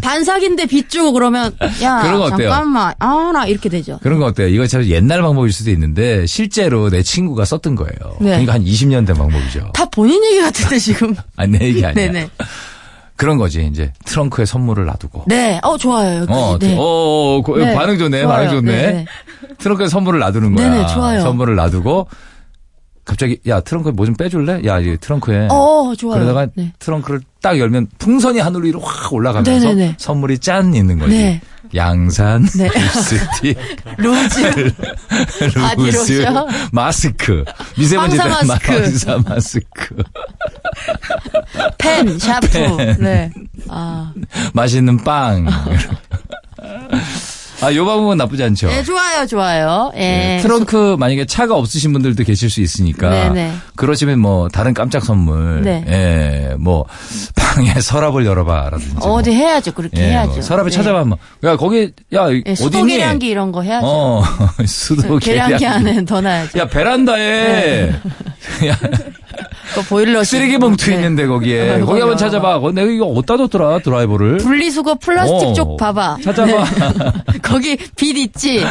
반삭인데 0.02 0.68
빚주고 0.68 1.12
그러면 1.14 1.56
야 1.82 2.02
그런 2.04 2.20
거 2.20 2.26
어때요? 2.26 2.50
잠깐만 2.50 2.94
아나 3.00 3.46
이렇게 3.48 3.68
되죠. 3.70 4.00
그런 4.04 4.20
거 4.20 4.26
어때요? 4.26 4.48
이거 4.48 4.68
참 4.68 4.84
옛날 4.86 5.22
방법일 5.22 5.52
수도 5.52 5.72
있는데 5.72 6.26
실제로 6.28 6.90
내 6.90 7.02
친구가 7.02 7.46
썼던 7.46 7.76
거예요. 7.76 7.94
네. 8.20 8.30
그러니까 8.30 8.54
한 8.54 8.64
20년 8.64 9.08
된 9.08 9.16
방법이죠. 9.16 9.72
다 9.74 9.86
본인 9.86 10.24
얘기 10.26 10.40
같은데 10.42 10.78
지금. 10.80 11.16
아니 11.36 11.58
내 11.58 11.66
얘기 11.66 11.86
아니야. 11.86 11.94
네네. 12.12 12.30
그런 13.16 13.38
거지 13.38 13.66
이제 13.72 13.92
트렁크에 14.06 14.46
선물을 14.46 14.86
놔두고. 14.86 15.24
네. 15.26 15.60
어 15.64 15.76
좋아요. 15.76 16.20
여기. 16.22 16.32
어, 16.32 16.58
네. 16.60 16.76
어, 16.78 16.82
어, 17.38 17.42
고- 17.42 17.58
네. 17.58 17.74
반응 17.74 17.98
좋네, 17.98 18.22
좋아요. 18.22 18.36
반응 18.36 18.50
좋네. 18.52 18.72
네, 18.72 18.92
네. 18.94 19.06
트렁크에 19.58 19.88
선물을 19.88 20.20
놔두는 20.20 20.54
거야. 20.54 20.70
네네, 20.70 20.88
좋아요. 20.94 21.22
선물을 21.22 21.56
놔두고 21.56 22.08
갑자기 23.08 23.39
야 23.48 23.62
트렁크에 23.62 23.93
뭐좀 23.93 24.15
빼줄래? 24.15 24.62
야 24.65 24.80
이 24.80 24.98
트렁크에. 25.00 25.48
어 25.50 25.93
좋아요. 25.98 26.20
그러다가 26.20 26.48
네. 26.56 26.74
트렁크를 26.80 27.22
딱 27.41 27.58
열면 27.58 27.88
풍선이 27.98 28.39
하늘 28.39 28.63
위로 28.65 28.80
확 28.82 29.12
올라가면서 29.13 29.70
네네네. 29.70 29.96
선물이 29.98 30.39
짠 30.39 30.74
있는 30.76 31.00
거지. 31.00 31.15
네. 31.17 31.41
양산, 31.76 32.46
네. 32.58 32.70
립스틱. 32.74 33.58
루즈, 33.98 34.74
바디로션. 35.54 36.48
마스크, 36.72 37.43
미세먼지 37.78 38.17
마스크. 38.17 38.72
마스크, 39.28 39.95
펜, 41.78 42.20
샤프. 42.20 42.47
펜. 42.47 42.97
네. 42.99 43.32
아. 43.68 44.14
맛있는 44.53 45.03
빵. 45.03 45.45
아, 47.62 47.74
요 47.74 47.86
방법은 47.86 48.18
나쁘지 48.18 48.43
않죠. 48.43 48.68
네, 48.68 48.84
좋아요, 48.84 49.26
좋아요. 49.26 49.91
예. 49.95 49.99
네, 49.99 50.39
트렁크 50.41 50.95
만약에 50.99 51.26
차가 51.26 51.55
없으신 51.55 51.91
분들도 51.91 52.24
계실 52.24 52.49
수 52.51 52.62
있으니까 52.62 53.10
네네. 53.10 53.53
그러시면 53.76 54.20
뭐 54.20 54.47
다른 54.47 54.74
깜짝 54.76 55.03
선물, 55.03 55.62
네. 55.64 55.84
예, 55.88 56.55
뭐 56.60 56.86
방에 57.36 57.74
서랍을 57.82 58.26
열어봐라든지 58.26 58.93
뭐. 58.95 59.14
어디 59.14 59.32
해야죠. 59.32 59.74
그렇게 59.74 60.01
예, 60.01 60.10
해야죠. 60.12 60.34
뭐 60.34 60.41
서랍에 60.41 60.70
네. 60.70 60.76
찾아봐 60.76 61.03
뭐. 61.05 61.18
야 61.43 61.55
거기 61.58 61.91
야 62.14 62.28
예, 62.45 62.53
수도 62.55 62.80
어디 62.80 62.84
니? 62.84 62.97
계량기 62.97 63.28
이런 63.28 63.51
거 63.51 63.62
해야죠. 63.64 63.86
어 63.88 64.24
수도 64.68 65.18
계량기 65.18 65.58
계량기. 65.58 65.66
안에 65.66 66.05
더 66.05 66.22
놔야죠. 66.22 66.60
야 66.60 66.68
베란다에 66.68 67.18
네. 67.18 68.01
야 68.70 68.78
그 69.74 69.82
보일러 69.84 70.24
쓰레기 70.24 70.58
봉투 70.58 70.90
네. 70.90 70.96
있는데 70.96 71.28
거기에. 71.28 71.80
거기 71.86 72.00
한번 72.00 72.18
찾아봐. 72.18 72.60
거 72.60 72.72
내가 72.72 72.90
이거 72.92 73.06
어디다 73.06 73.38
뒀더라 73.38 73.80
드라이버를. 73.80 74.38
분리수거 74.38 74.96
플라스틱 74.96 75.48
어, 75.48 75.54
쪽 75.54 75.78
봐봐. 75.78 76.18
찾아봐. 76.24 76.52
네. 76.66 77.40
거기 77.44 77.78
빛 77.96 78.18
있지. 78.18 78.66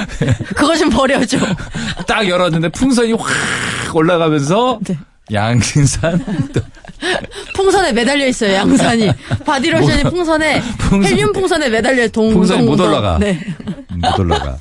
그거 0.55 0.77
좀 0.77 0.91
버려줘. 0.91 1.39
딱 2.07 2.29
열었는데 2.29 2.69
풍선이 2.71 3.13
확 3.13 3.95
올라가면서 3.95 4.79
네. 4.87 4.99
양산 5.33 6.19
또 6.53 6.61
풍선에 7.55 7.93
매달려 7.93 8.27
있어요. 8.27 8.55
양산이 8.55 9.11
바디로션이 9.45 10.03
뭐- 10.05 10.13
풍선에 10.13 10.61
풍선- 10.79 11.05
헬륨 11.05 11.33
풍선에 11.33 11.69
매달려 11.69 12.09
동. 12.09 12.33
풍선이 12.33 12.61
동, 12.61 12.69
못 12.71 12.77
동. 12.77 12.87
올라가. 12.89 13.19
네. 13.19 13.39
못 13.91 14.19
올라가. 14.21 14.57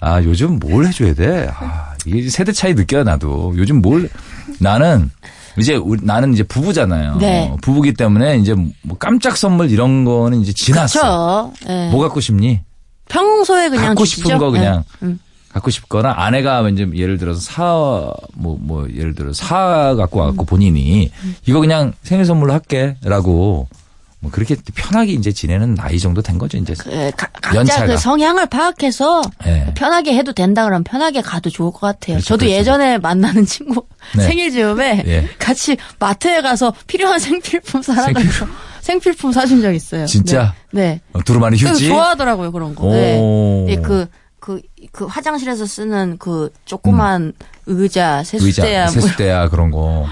아, 0.00 0.20
요즘 0.24 0.58
뭘 0.58 0.86
해줘야 0.86 1.14
돼? 1.14 1.48
아, 1.56 1.92
이게 2.06 2.28
세대 2.28 2.50
차이 2.50 2.74
느껴요, 2.74 3.04
나도. 3.04 3.54
요즘 3.56 3.80
뭘, 3.80 4.08
나는, 4.60 5.10
이제, 5.58 5.74
우리- 5.74 6.00
나는 6.04 6.32
이제 6.32 6.42
부부잖아요. 6.42 7.16
네. 7.18 7.52
부부기 7.62 7.94
때문에 7.94 8.38
이제 8.38 8.54
뭐 8.82 8.96
깜짝 8.98 9.36
선물 9.36 9.70
이런 9.70 10.04
거는 10.04 10.40
이제 10.40 10.52
지났어. 10.52 11.50
그렇죠. 11.60 11.72
예. 11.72 11.90
뭐 11.90 12.00
갖고 12.00 12.20
싶니? 12.20 12.60
평소에 13.08 13.68
그냥 13.68 13.88
갖고 13.88 14.04
주시죠. 14.04 14.22
싶은 14.28 14.38
거 14.38 14.50
그냥. 14.50 14.84
네. 15.00 15.06
음. 15.08 15.18
갖고 15.52 15.70
싶거나 15.70 16.14
아내가 16.16 16.66
이제 16.70 16.88
예를 16.94 17.18
들어서 17.18 17.38
사, 17.40 17.62
뭐, 18.34 18.56
뭐, 18.58 18.88
예를 18.88 19.14
들어 19.14 19.34
사 19.34 19.94
갖고 19.98 20.18
음. 20.18 20.20
와갖고 20.20 20.44
본인이 20.46 21.10
이거 21.46 21.60
그냥 21.60 21.92
생일 22.02 22.24
선물로 22.24 22.54
할게. 22.54 22.96
라고 23.04 23.68
뭐 24.22 24.30
그렇게 24.30 24.54
편하게 24.76 25.12
이제 25.14 25.32
지내는 25.32 25.74
나이 25.74 25.98
정도 25.98 26.22
된 26.22 26.38
거죠, 26.38 26.56
이제. 26.56 26.74
예, 26.92 27.10
가- 27.16 27.26
각자 27.32 27.56
연차가. 27.58 27.86
그 27.86 27.96
성향을 27.98 28.46
파악해서 28.46 29.20
예. 29.46 29.74
편하게 29.76 30.14
해도 30.14 30.32
된다 30.32 30.62
그러면 30.64 30.84
편하게 30.84 31.20
가도 31.20 31.50
좋을 31.50 31.72
것 31.72 31.80
같아요. 31.80 32.14
그렇죠, 32.18 32.26
저도 32.28 32.38
그렇죠. 32.40 32.54
예전에 32.56 32.98
만나는 32.98 33.44
친구 33.46 33.84
네. 34.16 34.22
생일 34.22 34.52
즈음에 34.52 35.02
예. 35.06 35.28
같이 35.40 35.76
마트에 35.98 36.40
가서 36.40 36.72
필요한 36.86 37.18
생필품 37.18 37.82
사라가지고 37.82 38.46
생필품 38.80 39.32
사준 39.32 39.60
적 39.60 39.72
있어요. 39.74 40.06
진짜? 40.06 40.54
네. 40.70 41.00
어, 41.12 41.20
두루마리 41.24 41.56
네. 41.56 41.68
휴지? 41.68 41.88
좋아하더라고요 41.88 42.52
그런 42.52 42.76
거. 42.76 42.86
오. 42.86 42.92
네. 42.92 43.66
예, 43.72 43.76
그, 43.76 44.06
그, 44.42 44.60
그 44.90 45.06
화장실에서 45.06 45.64
쓰는 45.66 46.18
그 46.18 46.52
조그만 46.64 47.32
의자, 47.66 48.24
세수대야, 48.24 48.86
의자, 48.86 48.92
뭐 48.92 49.02
세수대야 49.02 49.48
그런 49.50 49.70
거. 49.70 50.04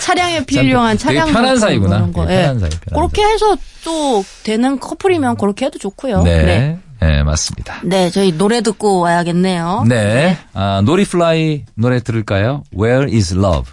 차량에 0.00 0.44
필요한 0.44 0.96
차량 0.96 1.32
편한 1.32 1.58
사이구나. 1.58 1.96
그런 1.96 2.12
거. 2.12 2.22
예. 2.32 2.42
편한 2.42 2.60
사이, 2.60 2.70
편한 2.70 2.94
그렇게 2.94 3.24
해서 3.24 3.56
또 3.84 4.24
되는 4.44 4.78
커플이면 4.78 5.36
그렇게 5.36 5.66
해도 5.66 5.80
좋고요. 5.80 6.22
네. 6.22 6.78
네, 7.00 7.22
맞습니다. 7.24 7.80
네, 7.82 8.08
저희 8.08 8.30
노래 8.38 8.60
듣고 8.60 9.00
와야겠네요. 9.00 9.84
네. 9.88 10.38
아, 10.54 10.80
노리플라이 10.84 11.64
노래 11.74 11.98
들을까요? 12.00 12.62
Where 12.72 13.12
is 13.12 13.34
love? 13.34 13.72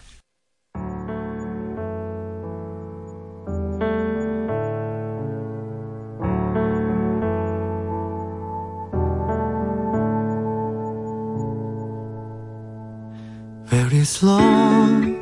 Where 14.04 14.10
is 14.10 14.22
love? 14.26 15.16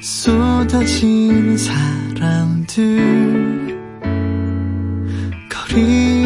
쏟아지는 0.00 1.58
사람들 1.58 2.96
거리 5.50 6.19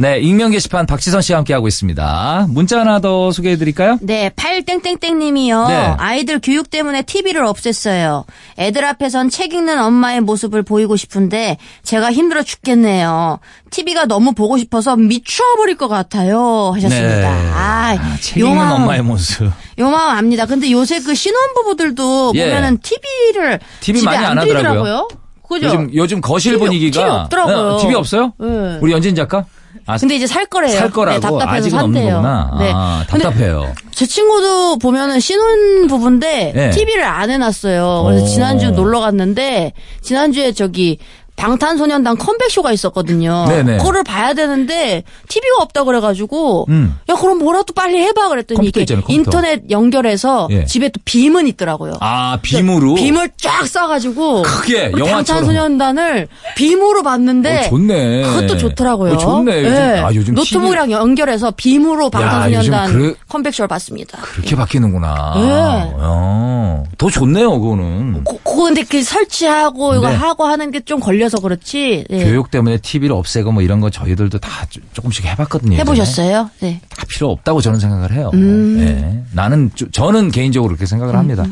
네, 0.00 0.20
익명 0.20 0.52
게시판 0.52 0.86
박지선 0.86 1.22
씨와 1.22 1.38
함께하고 1.38 1.66
있습니다. 1.66 2.46
문자 2.50 2.78
하나 2.78 3.00
더 3.00 3.32
소개해 3.32 3.56
드릴까요? 3.56 3.98
네, 4.00 4.30
팔땡땡땡님이요. 4.36 5.66
네. 5.66 5.74
아이들 5.98 6.40
교육 6.40 6.70
때문에 6.70 7.02
TV를 7.02 7.42
없앴어요. 7.42 8.24
애들 8.58 8.84
앞에선 8.84 9.28
책 9.28 9.54
읽는 9.54 9.82
엄마의 9.82 10.20
모습을 10.20 10.62
보이고 10.62 10.94
싶은데 10.94 11.56
제가 11.82 12.12
힘들어 12.12 12.44
죽겠네요. 12.44 13.40
TV가 13.70 14.06
너무 14.06 14.34
보고 14.34 14.56
싶어서 14.56 14.94
미쳐버릴 14.94 15.76
것 15.76 15.88
같아요. 15.88 16.70
하셨습니다. 16.76 17.28
아, 17.28 17.94
네. 17.94 18.20
책요 18.20 18.46
읽는 18.46 18.56
마음, 18.56 18.82
엄마의 18.82 19.02
모습. 19.02 19.50
요 19.80 19.90
마음 19.90 20.16
압니다. 20.16 20.46
근데 20.46 20.70
요새 20.70 21.00
그 21.00 21.16
신혼부부들도 21.16 22.32
예. 22.36 22.44
보면은 22.44 22.78
TV를 22.78 23.58
TV 23.80 24.00
집에 24.00 24.12
많이 24.12 24.24
안 24.24 24.38
들이더라고요. 24.38 24.78
하더라고요. 24.78 25.08
그죠? 25.48 25.66
요즘 25.66 25.90
요즘 25.94 26.20
거실 26.20 26.52
TV 26.52 26.66
분위기가 26.66 27.00
TV 27.00 27.10
없더라고요. 27.10 27.56
어, 27.74 27.78
TV 27.80 27.94
없어요? 27.96 28.32
네. 28.38 28.78
우리 28.80 28.92
연진 28.92 29.16
작가? 29.16 29.44
아, 29.88 29.96
근데 29.96 30.16
이제 30.16 30.26
살 30.26 30.44
거래요. 30.44 30.78
살 30.78 30.90
거라고 30.90 31.16
네, 31.16 31.20
답답해서 31.20 31.48
아직은 31.56 31.78
없는 31.78 32.00
산대요. 32.02 32.16
거구나. 32.16 32.56
네. 32.58 32.72
아, 32.74 33.04
답답해요. 33.08 33.74
제 33.90 34.04
친구도 34.04 34.76
보면은 34.78 35.18
신혼 35.18 35.86
부부인데 35.86 36.52
네. 36.54 36.70
TV를 36.70 37.02
안 37.04 37.30
해놨어요. 37.30 38.02
그래서 38.04 38.24
오. 38.24 38.28
지난주 38.28 38.70
놀러 38.70 39.00
갔는데 39.00 39.72
지난주에 40.02 40.52
저기 40.52 40.98
방탄소년단 41.38 42.18
컴백쇼가 42.18 42.72
있었거든요. 42.72 43.46
네네. 43.48 43.78
그거를 43.78 44.02
봐야 44.02 44.34
되는데 44.34 45.04
TV가 45.28 45.62
없다 45.62 45.84
그래가지고 45.84 46.66
음. 46.68 46.98
야 47.08 47.14
그럼 47.14 47.38
뭐라도 47.38 47.72
빨리 47.72 47.98
해봐 48.02 48.28
그랬더니 48.28 48.66
이게 48.66 48.80
있잖아요. 48.80 49.04
인터넷 49.08 49.62
연결해서 49.70 50.48
예. 50.50 50.64
집에 50.64 50.88
또 50.88 51.00
빔은 51.04 51.46
있더라고요. 51.46 51.94
아, 52.00 52.38
빔으로 52.42 52.94
빔을 52.94 53.30
쫙 53.40 53.62
쏴가지고 53.62 54.42
크게 54.42 54.90
우리 54.92 55.00
영화처럼. 55.00 55.44
방탄소년단을 55.44 56.26
빔으로 56.56 57.02
봤는데 57.04 57.66
어, 57.66 57.68
좋네. 57.68 58.22
그것도 58.22 58.56
좋더라고요. 58.58 59.12
어, 59.14 59.16
좋네. 59.16 59.58
요즘, 59.60 59.70
네. 59.70 59.98
아, 60.00 60.10
요즘 60.12 60.34
노트북이랑 60.34 60.90
연결해서 60.90 61.52
빔으로 61.56 62.10
방탄소년단 62.10 62.92
그- 62.92 63.16
컴백쇼를 63.28 63.68
봤습니다. 63.68 64.18
그렇게 64.22 64.56
바뀌는구나. 64.56 65.32
네. 65.36 65.92
어, 66.00 66.82
더 66.98 67.08
좋네요, 67.08 67.60
그거는. 67.60 68.24
고, 68.24 68.38
고 68.42 68.64
근데 68.64 68.82
그 68.82 69.02
설치하고 69.02 69.94
이거 69.94 70.08
네. 70.08 70.16
하고 70.16 70.44
하는 70.44 70.72
게 70.72 70.78
좀 70.88 71.00
걸려 71.00 71.27
서 71.28 71.38
그렇지. 71.40 72.04
네. 72.08 72.24
교육 72.24 72.50
때문에 72.50 72.78
TV를 72.78 73.14
없애고 73.14 73.52
뭐 73.52 73.62
이런 73.62 73.80
거 73.80 73.90
저희들도 73.90 74.38
다 74.38 74.66
조- 74.70 74.80
조금씩 74.92 75.24
해봤거든요. 75.26 75.76
해보셨어요? 75.78 76.50
네. 76.60 76.80
다 76.88 77.04
필요 77.08 77.30
없다고 77.30 77.60
저는 77.60 77.78
생각을 77.80 78.12
해요. 78.12 78.30
음. 78.34 78.78
네. 78.78 79.22
나는 79.32 79.70
저- 79.74 79.90
저는 79.90 80.30
개인적으로 80.30 80.68
그렇게 80.70 80.86
생각을 80.86 81.14
합니다. 81.16 81.44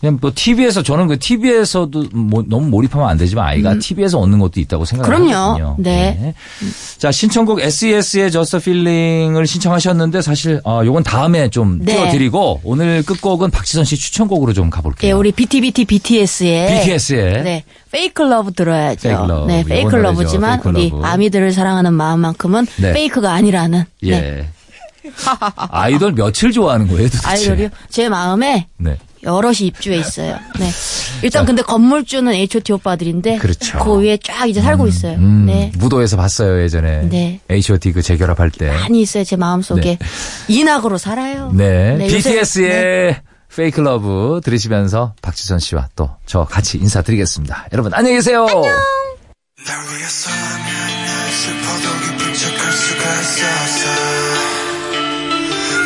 그냥 0.00 0.18
뭐 0.20 0.32
TV에서 0.34 0.82
저는 0.82 1.06
그 1.08 1.18
TV에서도 1.18 2.04
뭐 2.12 2.44
너무 2.46 2.68
몰입하면 2.68 3.08
안 3.08 3.16
되지만 3.16 3.46
아이가 3.46 3.78
TV에서 3.78 4.18
얻는 4.18 4.38
것도 4.38 4.60
있다고 4.60 4.84
생각을 4.84 5.12
음. 5.14 5.26
그럼요. 5.26 5.34
하거든요. 5.34 5.76
네. 5.78 6.34
자 6.98 7.10
신청곡 7.12 7.60
SES의 7.60 8.30
Just 8.30 8.56
a 8.56 8.60
Feeling을 8.60 9.46
신청하셨는데 9.46 10.22
사실 10.22 10.60
어, 10.64 10.82
요건 10.84 11.02
다음에 11.02 11.48
좀 11.50 11.78
네. 11.80 11.94
띄워드리고 11.94 12.60
오늘 12.64 13.02
끝곡은 13.04 13.50
박지선 13.50 13.84
씨 13.84 13.96
추천곡으로 13.96 14.52
좀 14.52 14.70
가볼게요. 14.70 15.08
예, 15.08 15.12
우리 15.12 15.32
BTBT 15.32 15.84
BTS의 15.84 16.80
BTS의 16.80 17.42
네. 17.44 17.64
Fake 17.90 18.22
Love 18.22 18.52
들어야죠. 18.52 19.08
Fake 19.08 19.24
Love. 19.28 19.46
네, 19.46 19.64
Fake. 19.64 19.96
Love지만 19.96 20.60
Fake 20.60 20.70
우리 20.72 20.86
Love. 20.88 21.04
아미들을 21.04 21.52
사랑하는 21.52 21.92
마음만큼은 21.94 22.66
네. 22.76 22.92
Fake가 22.92 23.32
아니라는 23.32 23.84
예. 24.04 24.10
네. 24.10 24.48
아이돌 25.70 26.12
며칠 26.12 26.52
좋아하는 26.52 26.86
거예요, 26.88 27.04
도대체? 27.08 27.26
아이돌이요. 27.28 27.68
제 27.88 28.08
마음에 28.08 28.66
네. 28.76 28.96
여럿이 29.22 29.60
입주해 29.62 29.96
있어요. 29.98 30.38
네. 30.58 30.68
일단 31.22 31.44
근데 31.44 31.62
건물주는 31.62 32.32
H.O.T 32.32 32.72
오빠들인데 32.74 33.38
그렇죠. 33.38 33.78
그 33.78 33.98
위에 34.00 34.18
쫙 34.22 34.46
이제 34.46 34.60
살고 34.60 34.86
있어요. 34.86 35.14
음, 35.16 35.46
네. 35.46 35.72
무도에서 35.76 36.16
봤어요 36.16 36.62
예전에 36.62 37.08
네. 37.08 37.40
H.O.T 37.50 37.92
그 37.92 38.02
재결합할 38.02 38.50
때. 38.50 38.70
많이 38.70 39.00
있어요. 39.00 39.24
제 39.24 39.34
마음 39.36 39.62
속에. 39.62 39.98
인악으로 40.46 40.98
살아요. 40.98 41.50
네. 41.54 41.96
네, 41.96 42.06
BTS의 42.06 42.68
네. 42.68 43.20
Fake 43.54 43.80
Love 43.80 44.40
들으시면서 44.44 45.14
박지선 45.22 45.58
씨와 45.58 45.88
또 45.96 46.18
저 46.26 46.44
같이 46.44 46.78
인사드리겠습니다. 46.78 47.68
여러분 47.72 47.92
안녕히 47.94 48.16
계세요. 48.16 48.46
안녕. 48.46 48.62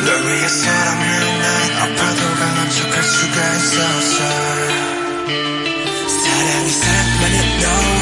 널 0.05 0.21
위해서라면 0.21 1.39
난 1.39 1.47
아파도 1.81 2.21
강한 2.39 2.69
척할 2.69 3.03
수가 3.03 3.55
있었어 3.55 4.17
사랑이 6.09 6.69
사랑만으로 6.69 7.92